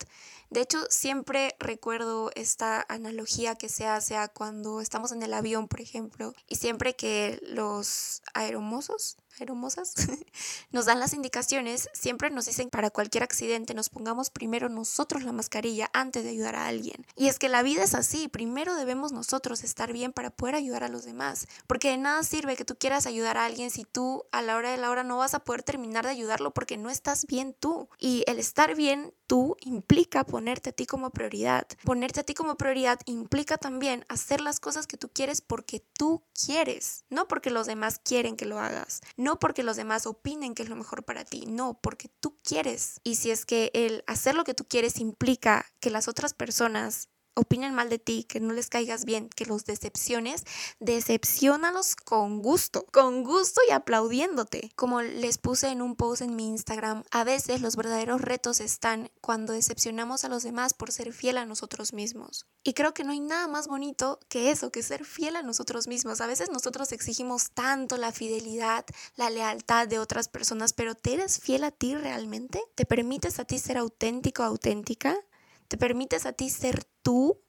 De 0.51 0.61
hecho, 0.61 0.77
siempre 0.91 1.55
recuerdo 1.57 2.29
esta 2.35 2.85
analogía 2.87 3.55
que 3.55 3.69
se 3.69 3.87
hace 3.87 4.15
a 4.17 4.27
cuando 4.27 4.81
estamos 4.81 5.11
en 5.11 5.23
el 5.23 5.33
avión, 5.33 5.67
por 5.67 5.81
ejemplo, 5.81 6.35
y 6.47 6.57
siempre 6.57 6.95
que 6.95 7.39
los 7.41 8.21
aeromosos, 8.35 9.17
aeromosas, 9.39 9.93
nos 10.71 10.85
dan 10.85 10.99
las 10.99 11.13
indicaciones, 11.13 11.89
siempre 11.93 12.29
nos 12.29 12.45
dicen 12.45 12.69
para 12.69 12.89
cualquier 12.89 13.23
accidente 13.23 13.73
nos 13.73 13.89
pongamos 13.89 14.29
primero 14.29 14.69
nosotros 14.69 15.23
la 15.23 15.31
mascarilla 15.31 15.89
antes 15.93 16.23
de 16.23 16.29
ayudar 16.31 16.55
a 16.55 16.67
alguien. 16.67 17.05
Y 17.15 17.27
es 17.27 17.39
que 17.39 17.49
la 17.49 17.63
vida 17.63 17.83
es 17.83 17.95
así, 17.95 18.27
primero 18.27 18.75
debemos 18.75 19.11
nosotros 19.11 19.63
estar 19.63 19.93
bien 19.93 20.13
para 20.13 20.29
poder 20.29 20.55
ayudar 20.55 20.83
a 20.83 20.89
los 20.89 21.05
demás, 21.05 21.47
porque 21.67 21.89
de 21.89 21.97
nada 21.97 22.23
sirve 22.23 22.55
que 22.55 22.65
tú 22.65 22.75
quieras 22.77 23.05
ayudar 23.05 23.37
a 23.37 23.45
alguien 23.45 23.71
si 23.71 23.85
tú 23.85 24.25
a 24.31 24.41
la 24.41 24.55
hora 24.55 24.71
de 24.71 24.77
la 24.77 24.89
hora 24.89 25.03
no 25.03 25.17
vas 25.17 25.33
a 25.33 25.43
poder 25.43 25.63
terminar 25.63 26.05
de 26.05 26.11
ayudarlo 26.11 26.51
porque 26.53 26.77
no 26.77 26.89
estás 26.89 27.25
bien 27.25 27.55
tú. 27.59 27.89
Y 27.99 28.23
el 28.27 28.39
estar 28.39 28.75
bien 28.75 29.13
tú 29.27 29.55
implica 29.61 30.25
ponerte 30.25 30.71
a 30.71 30.73
ti 30.73 30.85
como 30.85 31.09
prioridad. 31.11 31.67
Ponerte 31.83 32.19
a 32.19 32.23
ti 32.23 32.33
como 32.33 32.55
prioridad 32.55 32.99
implica 33.05 33.57
también 33.57 34.05
hacer 34.09 34.41
las 34.41 34.59
cosas 34.59 34.87
que 34.87 34.97
tú 34.97 35.09
quieres 35.09 35.41
porque 35.41 35.79
tú 35.93 36.23
quieres, 36.45 37.05
no 37.09 37.27
porque 37.27 37.49
los 37.49 37.67
demás 37.67 37.99
quieren 38.03 38.35
que 38.35 38.45
lo 38.45 38.59
hagas. 38.59 39.01
No 39.15 39.30
porque 39.39 39.63
los 39.63 39.77
demás 39.77 40.05
opinen 40.05 40.55
que 40.55 40.63
es 40.63 40.69
lo 40.69 40.75
mejor 40.75 41.03
para 41.03 41.25
ti, 41.25 41.45
no, 41.47 41.79
porque 41.81 42.09
tú 42.19 42.37
quieres. 42.43 42.99
Y 43.03 43.15
si 43.15 43.31
es 43.31 43.45
que 43.45 43.71
el 43.73 44.03
hacer 44.07 44.35
lo 44.35 44.43
que 44.43 44.53
tú 44.53 44.65
quieres 44.67 44.99
implica 44.99 45.65
que 45.79 45.89
las 45.89 46.07
otras 46.07 46.33
personas 46.33 47.09
opinen 47.33 47.73
mal 47.73 47.89
de 47.89 47.99
ti, 47.99 48.23
que 48.23 48.39
no 48.39 48.53
les 48.53 48.69
caigas 48.69 49.05
bien, 49.05 49.29
que 49.29 49.45
los 49.45 49.65
decepciones, 49.65 50.43
decepcionalos 50.79 51.95
con 51.95 52.41
gusto, 52.41 52.85
con 52.91 53.23
gusto 53.23 53.61
y 53.67 53.71
aplaudiéndote. 53.71 54.71
Como 54.75 55.01
les 55.01 55.37
puse 55.37 55.69
en 55.69 55.81
un 55.81 55.95
post 55.95 56.21
en 56.21 56.35
mi 56.35 56.47
Instagram, 56.49 57.03
a 57.11 57.23
veces 57.23 57.61
los 57.61 57.75
verdaderos 57.75 58.21
retos 58.21 58.59
están 58.59 59.09
cuando 59.21 59.53
decepcionamos 59.53 60.25
a 60.25 60.29
los 60.29 60.43
demás 60.43 60.73
por 60.73 60.91
ser 60.91 61.13
fiel 61.13 61.37
a 61.37 61.45
nosotros 61.45 61.93
mismos. 61.93 62.45
Y 62.63 62.73
creo 62.73 62.93
que 62.93 63.03
no 63.03 63.11
hay 63.11 63.19
nada 63.19 63.47
más 63.47 63.67
bonito 63.67 64.19
que 64.27 64.51
eso, 64.51 64.71
que 64.71 64.83
ser 64.83 65.05
fiel 65.05 65.35
a 65.35 65.41
nosotros 65.41 65.87
mismos. 65.87 66.21
A 66.21 66.27
veces 66.27 66.49
nosotros 66.51 66.91
exigimos 66.91 67.51
tanto 67.51 67.97
la 67.97 68.11
fidelidad, 68.11 68.85
la 69.15 69.29
lealtad 69.29 69.87
de 69.87 69.99
otras 69.99 70.27
personas, 70.27 70.73
pero 70.73 70.95
¿te 70.95 71.13
eres 71.13 71.39
fiel 71.39 71.63
a 71.63 71.71
ti 71.71 71.95
realmente? 71.95 72.61
¿Te 72.75 72.85
permites 72.85 73.39
a 73.39 73.45
ti 73.45 73.57
ser 73.57 73.77
auténtico, 73.77 74.43
auténtica? 74.43 75.17
te 75.71 75.77
permites 75.77 76.25
a 76.25 76.33
ti 76.33 76.49
ser 76.49 76.83
tú 77.01 77.39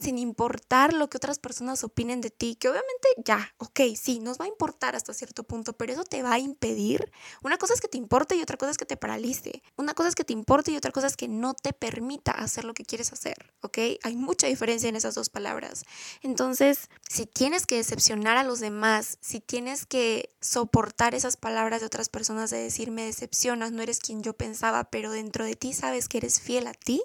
sin 0.00 0.16
importar 0.18 0.92
lo 0.92 1.10
que 1.10 1.16
otras 1.16 1.38
personas 1.38 1.82
opinen 1.82 2.20
de 2.20 2.30
ti, 2.30 2.54
que 2.54 2.68
obviamente 2.68 3.08
ya, 3.24 3.52
ok, 3.58 3.80
sí, 4.00 4.20
nos 4.20 4.38
va 4.38 4.44
a 4.44 4.48
importar 4.48 4.94
hasta 4.94 5.12
cierto 5.12 5.42
punto, 5.42 5.72
pero 5.72 5.92
eso 5.92 6.04
te 6.04 6.22
va 6.22 6.34
a 6.34 6.38
impedir. 6.38 7.10
Una 7.42 7.58
cosa 7.58 7.74
es 7.74 7.80
que 7.80 7.88
te 7.88 7.98
importe 7.98 8.36
y 8.36 8.42
otra 8.42 8.56
cosa 8.56 8.70
es 8.70 8.78
que 8.78 8.86
te 8.86 8.96
paralice. 8.96 9.62
Una 9.76 9.94
cosa 9.94 10.08
es 10.08 10.14
que 10.14 10.24
te 10.24 10.32
importe 10.32 10.70
y 10.70 10.76
otra 10.76 10.92
cosa 10.92 11.08
es 11.08 11.16
que 11.16 11.26
no 11.26 11.54
te 11.54 11.72
permita 11.72 12.30
hacer 12.30 12.64
lo 12.64 12.74
que 12.74 12.84
quieres 12.84 13.12
hacer, 13.12 13.52
¿ok? 13.62 13.78
Hay 14.04 14.16
mucha 14.16 14.46
diferencia 14.46 14.88
en 14.88 14.96
esas 14.96 15.16
dos 15.16 15.30
palabras. 15.30 15.84
Entonces, 16.22 16.88
si 17.08 17.26
tienes 17.26 17.66
que 17.66 17.76
decepcionar 17.76 18.36
a 18.36 18.44
los 18.44 18.60
demás, 18.60 19.18
si 19.20 19.40
tienes 19.40 19.84
que 19.84 20.30
soportar 20.40 21.16
esas 21.16 21.36
palabras 21.36 21.80
de 21.80 21.86
otras 21.86 22.08
personas 22.08 22.50
de 22.50 22.58
decir 22.58 22.92
me 22.92 23.04
decepcionas, 23.04 23.72
no 23.72 23.82
eres 23.82 23.98
quien 23.98 24.22
yo 24.22 24.34
pensaba, 24.34 24.84
pero 24.84 25.10
dentro 25.10 25.44
de 25.44 25.56
ti 25.56 25.72
sabes 25.72 26.08
que 26.08 26.18
eres 26.18 26.40
fiel 26.40 26.68
a 26.68 26.74
ti, 26.74 27.02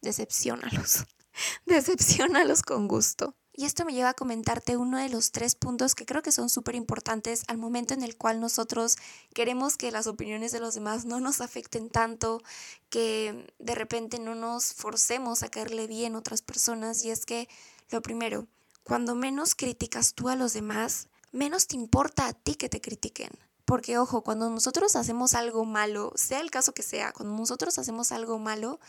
decepcionalos. 0.00 1.04
decepcionalos 1.66 2.62
con 2.62 2.88
gusto. 2.88 3.34
Y 3.52 3.66
esto 3.66 3.84
me 3.84 3.92
lleva 3.92 4.10
a 4.10 4.14
comentarte 4.14 4.76
uno 4.76 4.96
de 4.96 5.10
los 5.10 5.32
tres 5.32 5.54
puntos 5.54 5.94
que 5.94 6.06
creo 6.06 6.22
que 6.22 6.32
son 6.32 6.48
súper 6.48 6.76
importantes 6.76 7.42
al 7.46 7.58
momento 7.58 7.92
en 7.92 8.02
el 8.02 8.16
cual 8.16 8.40
nosotros 8.40 8.96
queremos 9.34 9.76
que 9.76 9.90
las 9.90 10.06
opiniones 10.06 10.52
de 10.52 10.60
los 10.60 10.74
demás 10.74 11.04
no 11.04 11.20
nos 11.20 11.42
afecten 11.42 11.90
tanto, 11.90 12.42
que 12.88 13.52
de 13.58 13.74
repente 13.74 14.18
no 14.18 14.34
nos 14.34 14.72
forcemos 14.72 15.42
a 15.42 15.50
caerle 15.50 15.88
bien 15.88 16.14
a 16.14 16.18
otras 16.20 16.40
personas. 16.40 17.04
Y 17.04 17.10
es 17.10 17.26
que, 17.26 17.48
lo 17.90 18.00
primero, 18.00 18.46
cuando 18.82 19.14
menos 19.14 19.54
criticas 19.54 20.14
tú 20.14 20.28
a 20.30 20.36
los 20.36 20.54
demás, 20.54 21.08
menos 21.32 21.66
te 21.66 21.76
importa 21.76 22.28
a 22.28 22.32
ti 22.32 22.54
que 22.54 22.68
te 22.68 22.80
critiquen. 22.80 23.30
Porque 23.64 23.98
ojo, 23.98 24.22
cuando 24.22 24.48
nosotros 24.48 24.96
hacemos 24.96 25.34
algo 25.34 25.64
malo, 25.64 26.12
sea 26.16 26.40
el 26.40 26.50
caso 26.50 26.72
que 26.72 26.82
sea, 26.82 27.12
cuando 27.12 27.36
nosotros 27.36 27.78
hacemos 27.78 28.10
algo 28.10 28.38
malo, 28.38 28.80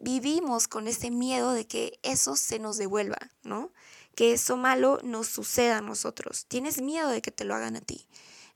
vivimos 0.00 0.68
con 0.68 0.88
ese 0.88 1.10
miedo 1.10 1.52
de 1.52 1.66
que 1.66 1.98
eso 2.02 2.36
se 2.36 2.58
nos 2.58 2.76
devuelva, 2.76 3.18
¿no? 3.42 3.70
Que 4.14 4.32
eso 4.32 4.56
malo 4.56 4.98
nos 5.02 5.28
suceda 5.28 5.78
a 5.78 5.82
nosotros. 5.82 6.46
Tienes 6.48 6.80
miedo 6.80 7.08
de 7.08 7.22
que 7.22 7.30
te 7.30 7.44
lo 7.44 7.54
hagan 7.54 7.76
a 7.76 7.80
ti. 7.80 8.06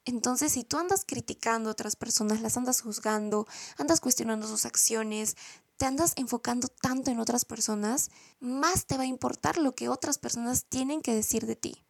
Entonces, 0.07 0.53
si 0.53 0.65
tú 0.65 0.77
andas 0.77 1.05
criticando 1.07 1.71
a 1.71 1.73
otras 1.73 1.97
personas, 1.97 2.43
las 2.43 2.57
andas 2.57 2.83
juzgando, 2.83 3.47
andas 3.79 4.01
cuestionando 4.01 4.47
sus 4.47 4.67
acciones, 4.67 5.37
te 5.77 5.87
andas 5.87 6.13
enfocando 6.17 6.69
tanto 6.69 7.11
en 7.11 7.21
otras 7.21 7.45
personas, 7.45 8.11
más 8.41 8.87
te 8.87 8.97
va 8.97 9.05
a 9.05 9.07
importar 9.07 9.57
lo 9.57 9.75
que 9.75 9.89
otras 9.89 10.19
personas 10.19 10.67
tienen 10.67 11.01
que 11.01 11.15
decir 11.15 11.47
de 11.47 11.57
ti. 11.57 11.85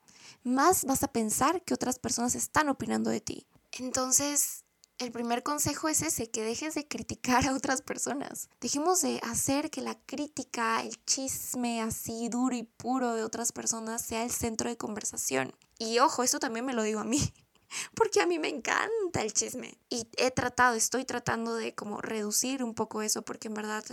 Más 0.45 0.85
vas 0.85 1.03
a 1.03 1.09
pensar 1.09 1.63
que 1.63 1.75
otras 1.75 1.99
personas 1.99 2.35
están 2.35 2.69
opinando 2.69 3.11
de 3.11 3.21
ti. 3.21 3.47
Entonces, 3.73 4.64
el 4.99 5.11
primer 5.11 5.43
consejo 5.43 5.89
es 5.89 6.03
ese, 6.03 6.31
que 6.31 6.43
dejes 6.43 6.75
de 6.75 6.87
criticar 6.87 7.47
a 7.47 7.55
otras 7.55 7.83
personas. 7.83 8.49
Dejemos 8.61 9.03
de 9.03 9.21
hacer 9.23 9.71
que 9.71 9.81
la 9.81 9.99
crítica, 10.07 10.83
el 10.83 11.05
chisme 11.05 11.83
así 11.83 12.29
duro 12.29 12.55
y 12.55 12.63
puro 12.63 13.15
de 13.15 13.25
otras 13.25 13.53
personas 13.53 14.03
sea 14.03 14.23
el 14.23 14.31
centro 14.31 14.69
de 14.69 14.77
conversación. 14.77 15.53
Y 15.79 15.99
ojo, 15.99 16.23
eso 16.23 16.39
también 16.39 16.65
me 16.65 16.75
lo 16.75 16.83
digo 16.83 17.01
a 17.01 17.05
mí, 17.05 17.21
porque 17.95 18.21
a 18.21 18.27
mí 18.27 18.39
me 18.39 18.49
encanta 18.49 19.23
el 19.23 19.33
chisme. 19.33 19.77
Y 19.91 20.07
he 20.17 20.31
tratado, 20.31 20.75
estoy 20.75 21.05
tratando 21.05 21.55
de 21.55 21.75
como 21.75 22.01
reducir 22.01 22.63
un 22.63 22.75
poco 22.75 23.03
eso, 23.03 23.23
porque 23.23 23.49
en 23.49 23.55
verdad 23.55 23.85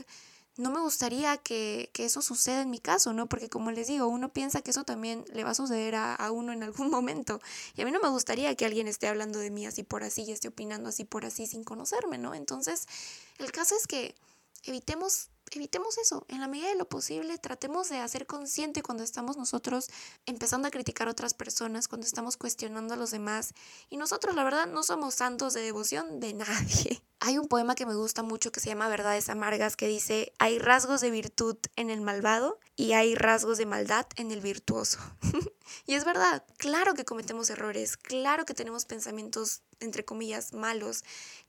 no 0.57 0.69
me 0.71 0.79
gustaría 0.79 1.37
que, 1.37 1.89
eso 1.97 2.21
suceda 2.21 2.61
en 2.61 2.69
mi 2.69 2.79
caso, 2.79 3.13
¿no? 3.13 3.27
Porque 3.27 3.49
como 3.49 3.71
les 3.71 3.87
digo, 3.87 4.07
uno 4.07 4.33
piensa 4.33 4.61
que 4.61 4.71
eso 4.71 4.83
también 4.83 5.23
le 5.33 5.43
va 5.43 5.51
a 5.51 5.55
suceder 5.55 5.95
a, 5.95 6.15
a, 6.15 6.31
uno 6.31 6.51
en 6.51 6.63
algún 6.63 6.89
momento. 6.91 7.39
Y 7.75 7.81
a 7.81 7.85
mí 7.85 7.91
no 7.91 7.99
me 7.99 8.09
gustaría 8.09 8.55
que 8.55 8.65
alguien 8.65 8.87
esté 8.87 9.07
hablando 9.07 9.39
de 9.39 9.51
mí 9.51 9.65
así 9.65 9.83
por 9.83 10.03
así 10.03 10.23
y 10.23 10.31
esté 10.31 10.49
opinando 10.49 10.89
así 10.89 11.05
por 11.05 11.25
así 11.25 11.47
sin 11.47 11.63
conocerme, 11.63 12.17
¿no? 12.17 12.33
Entonces, 12.33 12.87
el 13.37 13.51
caso 13.51 13.75
es 13.75 13.87
que 13.87 14.15
evitemos 14.63 15.29
evitemos 15.57 15.97
eso. 15.97 16.25
En 16.29 16.39
la 16.39 16.47
medida 16.47 16.69
de 16.69 16.75
lo 16.75 16.87
posible, 16.87 17.37
tratemos 17.37 17.89
de 17.89 17.99
hacer 17.99 18.25
consciente 18.25 18.81
cuando 18.81 19.03
estamos 19.03 19.37
nosotros 19.37 19.89
empezando 20.25 20.67
a 20.67 20.71
criticar 20.71 21.07
a 21.07 21.11
otras 21.11 21.33
personas, 21.33 21.87
cuando 21.87 22.07
estamos 22.07 22.37
cuestionando 22.37 22.93
a 22.93 22.97
los 22.97 23.11
demás. 23.11 23.53
Y 23.89 23.97
nosotros, 23.97 24.35
la 24.35 24.43
verdad, 24.43 24.67
no 24.67 24.83
somos 24.83 25.15
santos 25.15 25.53
de 25.53 25.61
devoción 25.61 26.19
de 26.19 26.33
nadie. 26.33 27.03
Hay 27.19 27.37
un 27.37 27.47
poema 27.47 27.75
que 27.75 27.85
me 27.85 27.93
gusta 27.93 28.23
mucho 28.23 28.51
que 28.51 28.59
se 28.59 28.69
llama 28.69 28.89
Verdades 28.89 29.29
Amargas 29.29 29.75
que 29.75 29.87
dice, 29.87 30.33
hay 30.39 30.57
rasgos 30.57 31.01
de 31.01 31.11
virtud 31.11 31.57
en 31.75 31.91
el 31.91 32.01
malvado 32.01 32.59
y 32.75 32.93
hay 32.93 33.13
rasgos 33.13 33.59
de 33.59 33.67
maldad 33.67 34.07
en 34.15 34.31
el 34.31 34.41
virtuoso. 34.41 34.99
y 35.85 35.93
es 35.93 36.03
verdad, 36.03 36.43
claro 36.57 36.95
que 36.95 37.05
cometemos 37.05 37.51
errores, 37.51 37.95
claro 37.95 38.45
que 38.45 38.55
tenemos 38.55 38.85
pensamientos, 38.85 39.61
entre 39.81 40.05
comillas, 40.05 40.53
malos, 40.53 41.03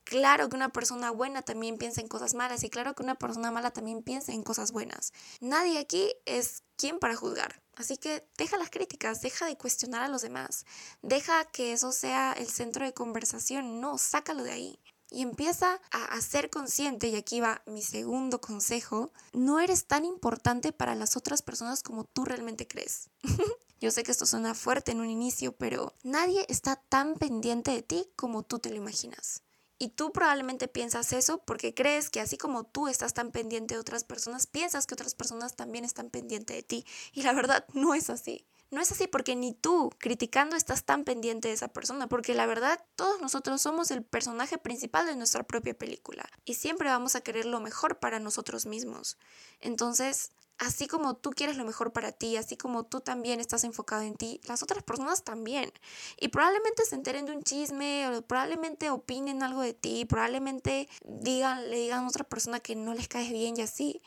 claro 0.04 0.48
que 0.48 0.56
una 0.56 0.70
persona 0.70 1.10
buena 1.10 1.42
también 1.42 1.78
piensa 1.78 2.00
en 2.00 2.08
cosas 2.08 2.34
malas 2.34 2.64
y 2.64 2.70
claro 2.70 2.94
que 2.94 3.02
una 3.02 3.14
persona 3.14 3.50
mala 3.50 3.70
también 3.70 4.02
piensa 4.02 4.32
en 4.32 4.42
cosas 4.42 4.72
buenas. 4.72 5.12
Nadie 5.40 5.78
aquí 5.78 6.12
es 6.26 6.62
quien 6.76 6.98
para 6.98 7.16
juzgar. 7.16 7.62
Así 7.76 7.96
que 7.96 8.26
deja 8.36 8.58
las 8.58 8.70
críticas, 8.70 9.22
deja 9.22 9.46
de 9.46 9.56
cuestionar 9.56 10.02
a 10.02 10.08
los 10.08 10.20
demás, 10.20 10.66
deja 11.00 11.44
que 11.46 11.72
eso 11.72 11.90
sea 11.90 12.32
el 12.32 12.48
centro 12.48 12.84
de 12.84 12.92
conversación, 12.92 13.80
no, 13.80 13.96
sácalo 13.96 14.42
de 14.42 14.52
ahí 14.52 14.78
y 15.12 15.22
empieza 15.22 15.80
a, 15.90 16.20
ser 16.20 16.48
consciente, 16.48 17.08
y 17.08 17.16
aquí 17.16 17.40
va 17.40 17.62
mi 17.66 17.82
segundo 17.82 18.40
consejo, 18.40 19.12
no 19.32 19.60
eres 19.60 19.86
tan 19.86 20.04
importante 20.04 20.72
para 20.72 20.94
las 20.94 21.16
otras 21.16 21.42
personas 21.42 21.82
como 21.82 22.04
tú 22.04 22.24
realmente 22.24 22.66
crees. 22.66 23.10
Yo 23.82 23.90
sé 23.90 24.04
que 24.04 24.12
esto 24.12 24.26
suena 24.26 24.54
fuerte 24.54 24.92
en 24.92 25.00
un 25.00 25.10
inicio, 25.10 25.56
pero 25.56 25.92
nadie 26.04 26.46
está 26.48 26.76
tan 26.76 27.16
pendiente 27.16 27.72
de 27.72 27.82
ti 27.82 28.08
como 28.14 28.44
tú 28.44 28.60
te 28.60 28.70
lo 28.70 28.76
imaginas. 28.76 29.42
Y 29.76 29.88
tú 29.88 30.12
probablemente 30.12 30.68
piensas 30.68 31.12
eso 31.12 31.38
porque 31.38 31.74
crees 31.74 32.08
que 32.08 32.20
así 32.20 32.38
como 32.38 32.62
tú 32.62 32.86
estás 32.86 33.12
tan 33.12 33.32
pendiente 33.32 33.74
de 33.74 33.80
otras 33.80 34.04
personas, 34.04 34.46
piensas 34.46 34.86
que 34.86 34.94
otras 34.94 35.16
personas 35.16 35.56
también 35.56 35.84
están 35.84 36.10
pendientes 36.10 36.54
de 36.54 36.62
ti. 36.62 36.86
Y 37.12 37.24
la 37.24 37.32
verdad 37.32 37.66
no 37.72 37.92
es 37.92 38.08
así. 38.08 38.46
No 38.70 38.80
es 38.80 38.92
así 38.92 39.08
porque 39.08 39.34
ni 39.34 39.52
tú 39.52 39.90
criticando 39.98 40.54
estás 40.54 40.84
tan 40.84 41.02
pendiente 41.02 41.48
de 41.48 41.54
esa 41.54 41.66
persona, 41.66 42.08
porque 42.08 42.34
la 42.34 42.46
verdad 42.46 42.82
todos 42.94 43.20
nosotros 43.20 43.60
somos 43.60 43.90
el 43.90 44.04
personaje 44.04 44.58
principal 44.58 45.06
de 45.06 45.16
nuestra 45.16 45.42
propia 45.42 45.76
película 45.76 46.24
y 46.44 46.54
siempre 46.54 46.88
vamos 46.88 47.16
a 47.16 47.20
querer 47.20 47.46
lo 47.46 47.58
mejor 47.58 47.98
para 47.98 48.20
nosotros 48.20 48.64
mismos. 48.64 49.18
Entonces, 49.60 50.30
así 50.62 50.86
como 50.86 51.14
tú 51.16 51.30
quieres 51.30 51.56
lo 51.56 51.64
mejor 51.64 51.92
para 51.92 52.12
ti, 52.12 52.36
así 52.36 52.56
como 52.56 52.84
tú 52.84 53.00
también 53.00 53.40
estás 53.40 53.64
enfocado 53.64 54.02
en 54.02 54.14
ti, 54.14 54.40
las 54.44 54.62
otras 54.62 54.82
personas 54.84 55.24
también. 55.24 55.72
Y 56.20 56.28
probablemente 56.28 56.84
se 56.84 56.94
enteren 56.94 57.26
de 57.26 57.32
un 57.32 57.42
chisme, 57.42 58.08
o 58.08 58.22
probablemente 58.22 58.90
opinen 58.90 59.42
algo 59.42 59.60
de 59.60 59.74
ti, 59.74 60.04
probablemente 60.04 60.88
digan, 61.04 61.68
le 61.68 61.78
digan 61.78 62.04
a 62.04 62.08
otra 62.08 62.24
persona 62.24 62.60
que 62.60 62.76
no 62.76 62.94
les 62.94 63.08
caes 63.08 63.30
bien 63.30 63.56
y 63.56 63.62
así. 63.62 64.00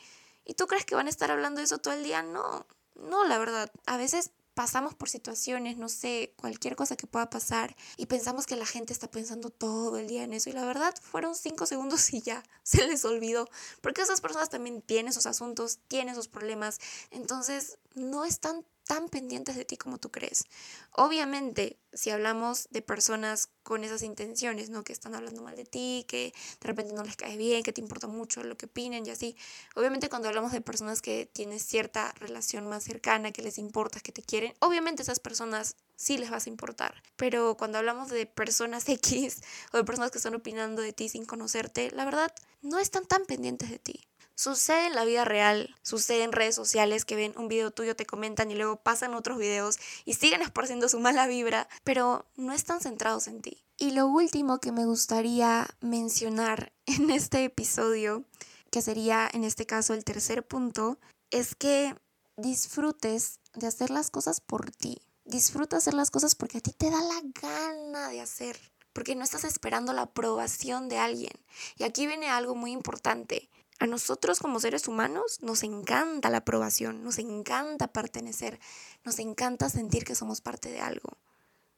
¿Y 0.46 0.54
tú 0.54 0.66
crees 0.66 0.86
que 0.86 0.94
van 0.94 1.08
a 1.08 1.10
estar 1.10 1.30
hablando 1.30 1.58
de 1.58 1.64
eso 1.64 1.78
todo 1.78 1.92
el 1.92 2.02
día? 2.02 2.22
No, 2.22 2.64
no, 2.94 3.24
la 3.26 3.36
verdad. 3.36 3.70
A 3.84 3.98
veces 3.98 4.30
pasamos 4.56 4.94
por 4.94 5.10
situaciones, 5.10 5.76
no 5.76 5.90
sé, 5.90 6.32
cualquier 6.36 6.76
cosa 6.76 6.96
que 6.96 7.06
pueda 7.06 7.28
pasar 7.28 7.76
y 7.98 8.06
pensamos 8.06 8.46
que 8.46 8.56
la 8.56 8.64
gente 8.64 8.94
está 8.94 9.10
pensando 9.10 9.50
todo 9.50 9.98
el 9.98 10.08
día 10.08 10.24
en 10.24 10.32
eso 10.32 10.48
y 10.48 10.54
la 10.54 10.64
verdad 10.64 10.94
fueron 11.02 11.34
cinco 11.34 11.66
segundos 11.66 12.10
y 12.14 12.22
ya 12.22 12.42
se 12.62 12.86
les 12.86 13.04
olvidó, 13.04 13.50
porque 13.82 14.00
esas 14.00 14.22
personas 14.22 14.48
también 14.48 14.80
tienen 14.80 15.12
sus 15.12 15.26
asuntos, 15.26 15.78
tienen 15.88 16.14
sus 16.14 16.28
problemas, 16.28 16.80
entonces 17.10 17.76
no 17.94 18.24
están 18.24 18.64
tan 18.86 19.08
pendientes 19.08 19.56
de 19.56 19.64
ti 19.64 19.76
como 19.76 19.98
tú 19.98 20.10
crees. 20.10 20.44
Obviamente, 20.92 21.76
si 21.92 22.10
hablamos 22.10 22.68
de 22.70 22.82
personas 22.82 23.50
con 23.62 23.82
esas 23.84 24.02
intenciones, 24.02 24.70
¿no? 24.70 24.84
Que 24.84 24.92
están 24.92 25.14
hablando 25.14 25.42
mal 25.42 25.56
de 25.56 25.64
ti, 25.64 26.04
que 26.08 26.32
de 26.60 26.66
repente 26.66 26.94
no 26.94 27.02
les 27.02 27.16
cae 27.16 27.36
bien, 27.36 27.62
que 27.62 27.72
te 27.72 27.80
importa 27.80 28.06
mucho 28.06 28.44
lo 28.44 28.56
que 28.56 28.66
opinen 28.66 29.04
y 29.04 29.10
así. 29.10 29.36
Obviamente 29.74 30.08
cuando 30.08 30.28
hablamos 30.28 30.52
de 30.52 30.60
personas 30.60 31.02
que 31.02 31.26
tienen 31.26 31.58
cierta 31.58 32.12
relación 32.20 32.68
más 32.68 32.84
cercana, 32.84 33.32
que 33.32 33.42
les 33.42 33.58
importa, 33.58 34.00
que 34.00 34.12
te 34.12 34.22
quieren, 34.22 34.54
obviamente 34.60 35.02
esas 35.02 35.20
personas 35.20 35.76
sí 35.96 36.16
les 36.16 36.30
vas 36.30 36.46
a 36.46 36.50
importar. 36.50 37.02
Pero 37.16 37.56
cuando 37.56 37.78
hablamos 37.78 38.08
de 38.08 38.26
personas 38.26 38.88
X 38.88 39.42
o 39.72 39.78
de 39.78 39.84
personas 39.84 40.10
que 40.10 40.18
están 40.18 40.34
opinando 40.34 40.80
de 40.80 40.92
ti 40.92 41.08
sin 41.08 41.24
conocerte, 41.24 41.90
la 41.90 42.04
verdad, 42.04 42.32
no 42.62 42.78
están 42.78 43.04
tan 43.04 43.24
pendientes 43.26 43.70
de 43.70 43.78
ti. 43.78 44.06
Sucede 44.38 44.86
en 44.86 44.94
la 44.94 45.06
vida 45.06 45.24
real, 45.24 45.74
sucede 45.80 46.22
en 46.22 46.30
redes 46.30 46.54
sociales 46.54 47.06
que 47.06 47.16
ven 47.16 47.32
un 47.38 47.48
video 47.48 47.70
tuyo, 47.70 47.96
te 47.96 48.04
comentan 48.04 48.50
y 48.50 48.54
luego 48.54 48.76
pasan 48.76 49.14
otros 49.14 49.38
videos 49.38 49.78
y 50.04 50.12
siguen 50.12 50.42
esparciendo 50.42 50.90
su 50.90 51.00
mala 51.00 51.26
vibra, 51.26 51.70
pero 51.84 52.26
no 52.36 52.52
están 52.52 52.82
centrados 52.82 53.28
en 53.28 53.40
ti. 53.40 53.64
Y 53.78 53.92
lo 53.92 54.06
último 54.06 54.58
que 54.58 54.72
me 54.72 54.84
gustaría 54.84 55.66
mencionar 55.80 56.74
en 56.86 57.08
este 57.08 57.44
episodio, 57.44 58.24
que 58.70 58.82
sería 58.82 59.26
en 59.32 59.42
este 59.42 59.64
caso 59.64 59.94
el 59.94 60.04
tercer 60.04 60.46
punto, 60.46 60.98
es 61.30 61.54
que 61.54 61.96
disfrutes 62.36 63.40
de 63.54 63.66
hacer 63.66 63.88
las 63.88 64.10
cosas 64.10 64.42
por 64.42 64.70
ti. 64.70 65.00
Disfruta 65.24 65.78
hacer 65.78 65.94
las 65.94 66.10
cosas 66.10 66.34
porque 66.34 66.58
a 66.58 66.60
ti 66.60 66.72
te 66.72 66.90
da 66.90 67.00
la 67.00 67.22
gana 67.40 68.10
de 68.10 68.20
hacer, 68.20 68.60
porque 68.92 69.14
no 69.14 69.24
estás 69.24 69.44
esperando 69.44 69.94
la 69.94 70.02
aprobación 70.02 70.90
de 70.90 70.98
alguien. 70.98 71.32
Y 71.78 71.84
aquí 71.84 72.06
viene 72.06 72.28
algo 72.28 72.54
muy 72.54 72.72
importante. 72.72 73.48
A 73.78 73.86
nosotros 73.86 74.38
como 74.38 74.58
seres 74.58 74.88
humanos 74.88 75.38
nos 75.42 75.62
encanta 75.62 76.30
la 76.30 76.38
aprobación, 76.38 77.04
nos 77.04 77.18
encanta 77.18 77.88
pertenecer, 77.88 78.58
nos 79.04 79.18
encanta 79.18 79.68
sentir 79.68 80.04
que 80.04 80.14
somos 80.14 80.40
parte 80.40 80.70
de 80.70 80.80
algo. 80.80 81.18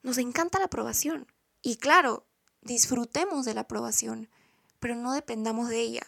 Nos 0.02 0.18
encanta 0.18 0.60
la 0.60 0.66
aprobación. 0.66 1.26
Y 1.60 1.76
claro, 1.76 2.24
disfrutemos 2.62 3.44
de 3.44 3.54
la 3.54 3.62
aprobación, 3.62 4.28
pero 4.78 4.94
no 4.94 5.12
dependamos 5.12 5.68
de 5.68 5.80
ella. 5.80 6.06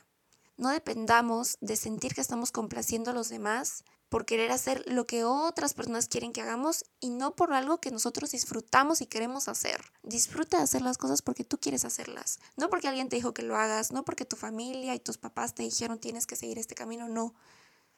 No 0.56 0.68
dependamos 0.68 1.58
de 1.60 1.74
sentir 1.74 2.14
que 2.14 2.20
estamos 2.20 2.52
complaciendo 2.52 3.10
a 3.10 3.14
los 3.14 3.28
demás 3.28 3.84
por 4.10 4.26
querer 4.26 4.50
hacer 4.50 4.82
lo 4.86 5.06
que 5.06 5.24
otras 5.24 5.72
personas 5.72 6.08
quieren 6.08 6.32
que 6.32 6.42
hagamos 6.42 6.84
y 6.98 7.10
no 7.10 7.36
por 7.36 7.54
algo 7.54 7.80
que 7.80 7.92
nosotros 7.92 8.32
disfrutamos 8.32 9.00
y 9.00 9.06
queremos 9.06 9.46
hacer. 9.46 9.80
Disfruta 10.02 10.58
de 10.58 10.64
hacer 10.64 10.82
las 10.82 10.98
cosas 10.98 11.22
porque 11.22 11.44
tú 11.44 11.58
quieres 11.58 11.84
hacerlas, 11.84 12.40
no 12.56 12.68
porque 12.68 12.88
alguien 12.88 13.08
te 13.08 13.16
dijo 13.16 13.32
que 13.32 13.42
lo 13.42 13.56
hagas, 13.56 13.92
no 13.92 14.04
porque 14.04 14.24
tu 14.24 14.36
familia 14.36 14.94
y 14.96 14.98
tus 14.98 15.16
papás 15.16 15.54
te 15.54 15.62
dijeron 15.62 16.00
tienes 16.00 16.26
que 16.26 16.36
seguir 16.36 16.58
este 16.58 16.74
camino, 16.74 17.08
no. 17.08 17.34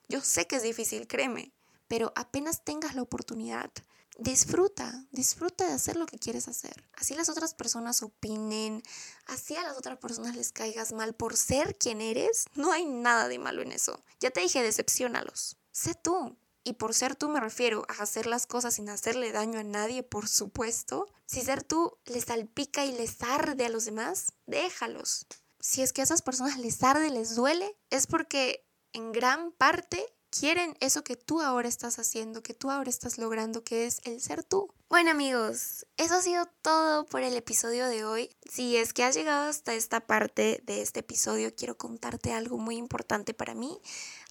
Yo 0.07 0.21
sé 0.21 0.47
que 0.47 0.57
es 0.57 0.63
difícil, 0.63 1.09
créeme, 1.09 1.51
pero 1.89 2.13
apenas 2.15 2.63
tengas 2.63 2.95
la 2.95 3.01
oportunidad, 3.01 3.71
disfruta, 4.19 5.07
disfruta 5.13 5.67
de 5.67 5.73
hacer 5.73 5.97
lo 5.97 6.05
que 6.05 6.19
quieres 6.19 6.47
hacer. 6.47 6.87
Así 6.93 7.15
las 7.15 7.31
otras 7.31 7.55
personas 7.55 8.03
opinen, 8.03 8.83
así 9.25 9.57
a 9.57 9.63
las 9.63 9.79
otras 9.79 9.99
personas 9.99 10.37
les 10.37 10.53
caigas 10.53 10.93
mal 10.93 11.15
por 11.15 11.39
ser 11.39 11.79
quien 11.79 12.03
eres, 12.03 12.45
no 12.55 12.71
hay 12.71 12.85
nada 12.85 13.29
de 13.29 13.39
malo 13.39 13.63
en 13.63 13.73
eso. 13.73 13.99
Ya 14.21 14.31
te 14.31 14.41
dije, 14.41 14.63
decepcionalos 14.63 15.57
sé 15.73 15.95
tú. 15.95 16.37
Y 16.65 16.75
por 16.75 16.95
ser 16.95 17.17
tú 17.17 17.29
me 17.29 17.41
refiero 17.41 17.85
a 17.89 18.03
hacer 18.03 18.27
las 18.27 18.47
cosas 18.47 18.75
sin 18.75 18.89
hacerle 18.89 19.33
daño 19.33 19.59
a 19.59 19.65
nadie, 19.65 20.05
por 20.05 20.29
supuesto. 20.29 21.09
Si 21.27 21.41
ser 21.41 21.65
tú 21.65 21.99
les 22.05 22.27
salpica 22.27 22.85
y 22.85 22.93
les 22.93 23.21
arde 23.23 23.67
a 23.67 23.69
los 23.69 23.85
demás, 23.85 24.33
déjalos. 24.47 25.27
Si 25.59 25.83
es 25.83 25.93
que 25.93 26.03
a 26.03 26.05
esas 26.05 26.23
personas 26.23 26.59
les 26.59 26.83
arde, 26.83 27.11
les 27.11 27.35
duele, 27.35 27.77
es 27.91 28.07
porque 28.07 28.65
en 28.93 29.11
gran 29.11 29.51
parte 29.53 30.07
quieren 30.31 30.77
eso 30.81 31.03
que 31.03 31.17
tú 31.17 31.41
ahora 31.41 31.69
estás 31.69 31.99
haciendo, 31.99 32.43
que 32.43 32.55
tú 32.55 32.71
ahora 32.71 32.91
estás 32.91 33.19
logrando, 33.19 33.65
que 33.65 33.87
es 33.87 34.01
el 34.05 34.21
ser 34.21 34.45
tú. 34.45 34.73
Bueno 34.93 35.11
amigos, 35.11 35.87
eso 35.97 36.17
ha 36.17 36.21
sido 36.21 36.45
todo 36.61 37.07
por 37.07 37.23
el 37.23 37.35
episodio 37.35 37.89
de 37.89 38.05
hoy. 38.05 38.29
Si 38.45 38.77
es 38.77 38.93
que 38.93 39.03
has 39.05 39.15
llegado 39.15 39.49
hasta 39.49 39.73
esta 39.73 40.01
parte 40.01 40.61
de 40.67 40.83
este 40.83 41.01
episodio, 41.01 41.55
quiero 41.57 41.79
contarte 41.79 42.35
algo 42.35 42.59
muy 42.59 42.77
importante 42.77 43.33
para 43.33 43.55
mí, 43.55 43.81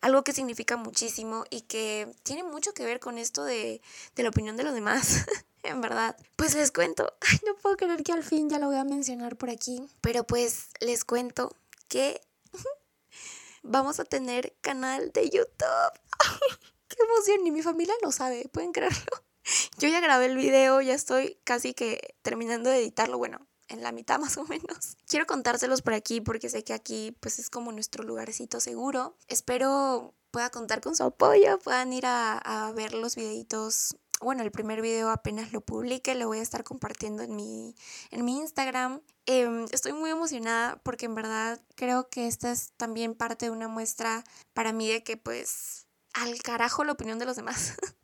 algo 0.02 0.24
que 0.24 0.34
significa 0.34 0.78
muchísimo 0.78 1.46
y 1.50 1.62
que 1.62 2.16
tiene 2.22 2.44
mucho 2.44 2.76
que 2.76 2.86
ver 2.86 3.00
con 3.00 3.18
esto 3.18 3.44
de, 3.44 3.82
de 4.16 4.22
la 4.22 4.30
opinión 4.30 4.56
de 4.56 4.62
los 4.62 4.76
demás. 4.76 5.26
en 5.64 5.82
verdad. 5.82 6.16
Pues 6.36 6.54
les 6.54 6.72
cuento, 6.72 7.12
no 7.44 7.56
puedo 7.56 7.76
creer 7.76 8.04
que 8.04 8.12
al 8.12 8.24
fin 8.24 8.48
ya 8.48 8.60
lo 8.60 8.68
voy 8.68 8.78
a 8.78 8.84
mencionar 8.84 9.38
por 9.38 9.50
aquí, 9.50 9.90
pero 10.00 10.26
pues 10.26 10.68
les 10.80 11.04
cuento 11.06 11.56
que 11.88 12.22
vamos 13.64 14.00
a 14.00 14.06
tener 14.06 14.56
canal 14.62 15.12
de 15.12 15.28
YouTube. 15.28 16.00
¡Qué 16.88 16.98
emoción! 17.02 17.44
Ni 17.46 17.50
mi 17.50 17.64
familia 17.64 17.96
lo 18.04 18.12
sabe, 18.12 18.48
¿pueden 18.54 18.74
creerlo? 18.74 19.24
Yo 19.82 19.90
ya 19.90 20.00
grabé 20.00 20.28
el 20.28 20.38
video, 20.38 20.80
ya 20.82 20.94
estoy 20.94 21.40
casi 21.44 21.74
que 21.74 22.14
terminando 22.22 22.70
de 22.70 22.78
editarlo, 22.78 23.18
bueno, 23.18 23.48
en 23.68 23.82
la 23.82 23.92
mitad 23.92 24.20
más 24.20 24.38
o 24.38 24.46
menos. 24.46 24.96
Quiero 25.08 25.26
contárselos 25.26 25.82
por 25.82 25.96
aquí 25.96 26.22
porque 26.22 26.50
sé 26.50 26.64
que 26.64 26.74
aquí 26.74 27.18
pues 27.20 27.40
es 27.40 27.50
como 27.50 27.72
nuestro 27.72 28.04
lugarcito 28.04 28.60
seguro. 28.60 29.18
Espero 29.28 30.14
pueda 30.30 30.52
contar 30.52 30.82
con 30.82 30.96
su 30.96 31.02
apoyo, 31.02 31.58
puedan 31.58 31.94
ir 31.94 32.06
a, 32.06 32.72
ver 32.76 32.94
los 32.94 33.16
videitos 33.16 33.98
bueno, 34.22 34.44
el 34.44 34.52
primer 34.52 34.84
video 34.84 35.10
apenas 35.10 35.52
lo 35.52 35.62
publique, 35.62 36.14
lo 36.14 36.28
voy 36.28 36.38
a 36.38 36.44
estar 36.44 36.64
compartiendo 36.64 37.24
en 37.24 37.36
mi, 37.36 37.74
en 38.12 38.24
mi 38.24 38.38
Instagram. 38.38 39.02
Em, 39.26 39.66
estoy 39.72 39.94
muy 39.94 40.12
emocionada 40.12 40.80
porque 40.84 41.08
en 41.08 41.16
verdad 41.16 41.60
creo 41.74 42.08
que 42.08 42.28
esta 42.28 42.52
es 42.52 42.72
también 42.78 43.16
parte 43.16 43.48
de 43.48 43.52
una 43.52 43.68
muestra 43.68 44.24
para 44.54 44.74
mí 44.74 44.88
de 44.88 45.02
que 45.02 45.18
pues 45.18 45.88
al 46.14 46.40
carajo 46.44 46.84
la 46.84 46.92
opinión 46.92 47.18
de 47.18 47.26
los 47.26 47.36
demás. 47.36 47.74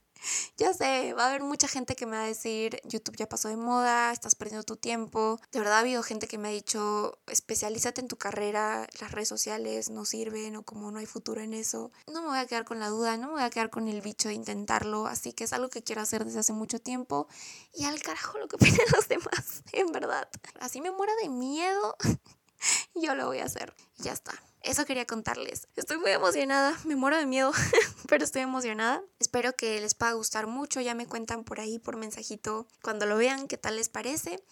ya 0.57 0.73
sé, 0.73 1.13
va 1.13 1.25
a 1.25 1.29
haber 1.29 1.41
mucha 1.41 1.67
gente 1.67 1.95
que 1.95 2.05
me 2.05 2.17
va 2.17 2.23
a 2.23 2.27
decir, 2.27 2.79
YouTube 2.85 3.17
ya 3.17 3.29
pasó 3.29 3.47
de 3.49 3.57
moda, 3.57 4.11
estás 4.11 4.35
perdiendo 4.35 4.63
tu 4.63 4.75
tiempo. 4.75 5.39
De 5.51 5.59
verdad 5.59 5.75
ha 5.75 5.79
habido 5.79 6.03
gente 6.03 6.27
que 6.27 6.37
me 6.37 6.49
ha 6.49 6.51
dicho, 6.51 7.19
especialízate 7.27 8.01
en 8.01 8.07
tu 8.07 8.17
carrera, 8.17 8.87
las 8.99 9.11
redes 9.11 9.27
sociales 9.27 9.89
no 9.89 10.05
sirven 10.05 10.55
o 10.55 10.63
como 10.63 10.91
no 10.91 10.99
hay 10.99 11.05
futuro 11.05 11.41
en 11.41 11.53
eso. 11.53 11.91
No 12.11 12.21
me 12.21 12.29
voy 12.29 12.39
a 12.39 12.45
quedar 12.47 12.65
con 12.65 12.79
la 12.79 12.89
duda, 12.89 13.17
no 13.17 13.27
me 13.27 13.33
voy 13.33 13.43
a 13.43 13.49
quedar 13.49 13.69
con 13.69 13.87
el 13.87 14.01
bicho 14.01 14.29
de 14.29 14.35
intentarlo, 14.35 15.07
así 15.07 15.33
que 15.33 15.43
es 15.43 15.53
algo 15.53 15.69
que 15.69 15.83
quiero 15.83 16.01
hacer 16.01 16.25
desde 16.25 16.39
hace 16.39 16.53
mucho 16.53 16.79
tiempo. 16.79 17.27
Y 17.73 17.85
al 17.85 18.01
carajo 18.01 18.37
lo 18.37 18.47
que 18.47 18.55
opinen 18.57 18.85
los 18.93 19.07
demás, 19.07 19.63
en 19.71 19.91
verdad. 19.91 20.27
Así 20.59 20.81
me 20.81 20.91
muera 20.91 21.13
de 21.21 21.29
miedo, 21.29 21.95
yo 22.95 23.15
lo 23.15 23.27
voy 23.27 23.39
a 23.39 23.45
hacer. 23.45 23.73
Ya 23.97 24.11
está. 24.13 24.33
Eso 24.67 24.83
quería 24.83 25.05
contarles. 25.05 25.69
Estoy 25.77 25.97
muy 25.97 26.11
emocionada, 26.11 26.77
me 26.83 26.97
muero 26.97 27.15
de 27.15 27.25
miedo, 27.25 27.53
pero 28.09 28.25
estoy 28.25 28.41
emocionada. 28.41 29.01
Espero 29.17 29.55
que 29.55 29.79
les 29.79 29.95
pueda 29.95 30.11
gustar 30.11 30.45
mucho. 30.45 30.81
Ya 30.81 30.93
me 30.93 31.07
cuentan 31.07 31.45
por 31.45 31.61
ahí, 31.61 31.79
por 31.79 31.95
mensajito, 31.95 32.67
cuando 32.81 33.05
lo 33.05 33.15
vean, 33.15 33.47
qué 33.47 33.57
tal 33.57 33.77
les 33.77 33.87
parece. 33.87 34.43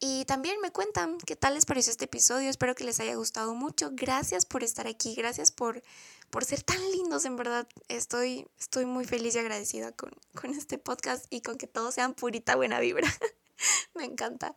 Y 0.00 0.24
también 0.24 0.58
me 0.62 0.70
cuentan 0.70 1.18
qué 1.18 1.36
tal 1.36 1.52
les 1.52 1.66
pareció 1.66 1.90
este 1.90 2.06
episodio. 2.06 2.48
Espero 2.48 2.74
que 2.74 2.84
les 2.84 2.98
haya 3.00 3.14
gustado 3.16 3.54
mucho. 3.54 3.90
Gracias 3.92 4.46
por 4.46 4.64
estar 4.64 4.86
aquí. 4.86 5.14
Gracias 5.14 5.52
por, 5.52 5.82
por 6.30 6.46
ser 6.46 6.62
tan 6.62 6.80
lindos, 6.90 7.26
en 7.26 7.36
verdad. 7.36 7.68
Estoy, 7.88 8.48
estoy 8.58 8.86
muy 8.86 9.04
feliz 9.04 9.34
y 9.34 9.40
agradecida 9.40 9.92
con, 9.92 10.12
con 10.34 10.54
este 10.54 10.78
podcast 10.78 11.26
y 11.28 11.42
con 11.42 11.58
que 11.58 11.66
todos 11.66 11.94
sean 11.94 12.14
purita 12.14 12.56
buena 12.56 12.80
vibra. 12.80 13.06
me 13.94 14.04
encanta. 14.04 14.56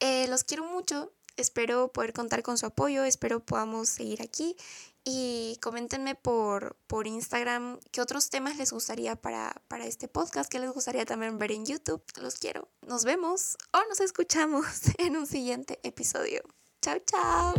Eh, 0.00 0.26
los 0.28 0.42
quiero 0.42 0.64
mucho. 0.64 1.12
Espero 1.40 1.88
poder 1.88 2.12
contar 2.12 2.42
con 2.42 2.58
su 2.58 2.66
apoyo, 2.66 3.02
espero 3.04 3.40
podamos 3.40 3.88
seguir 3.88 4.20
aquí 4.20 4.56
y 5.04 5.58
coméntenme 5.62 6.14
por, 6.14 6.76
por 6.86 7.06
Instagram 7.06 7.78
qué 7.90 8.02
otros 8.02 8.28
temas 8.28 8.58
les 8.58 8.72
gustaría 8.72 9.16
para, 9.16 9.56
para 9.66 9.86
este 9.86 10.06
podcast, 10.06 10.50
qué 10.50 10.58
les 10.58 10.70
gustaría 10.70 11.06
también 11.06 11.38
ver 11.38 11.52
en 11.52 11.64
YouTube. 11.64 12.02
Los 12.20 12.34
quiero. 12.34 12.68
Nos 12.86 13.04
vemos 13.04 13.56
o 13.72 13.78
nos 13.88 14.00
escuchamos 14.00 14.66
en 14.98 15.16
un 15.16 15.26
siguiente 15.26 15.80
episodio. 15.82 16.42
Chao, 16.82 16.98
chao. 17.06 17.54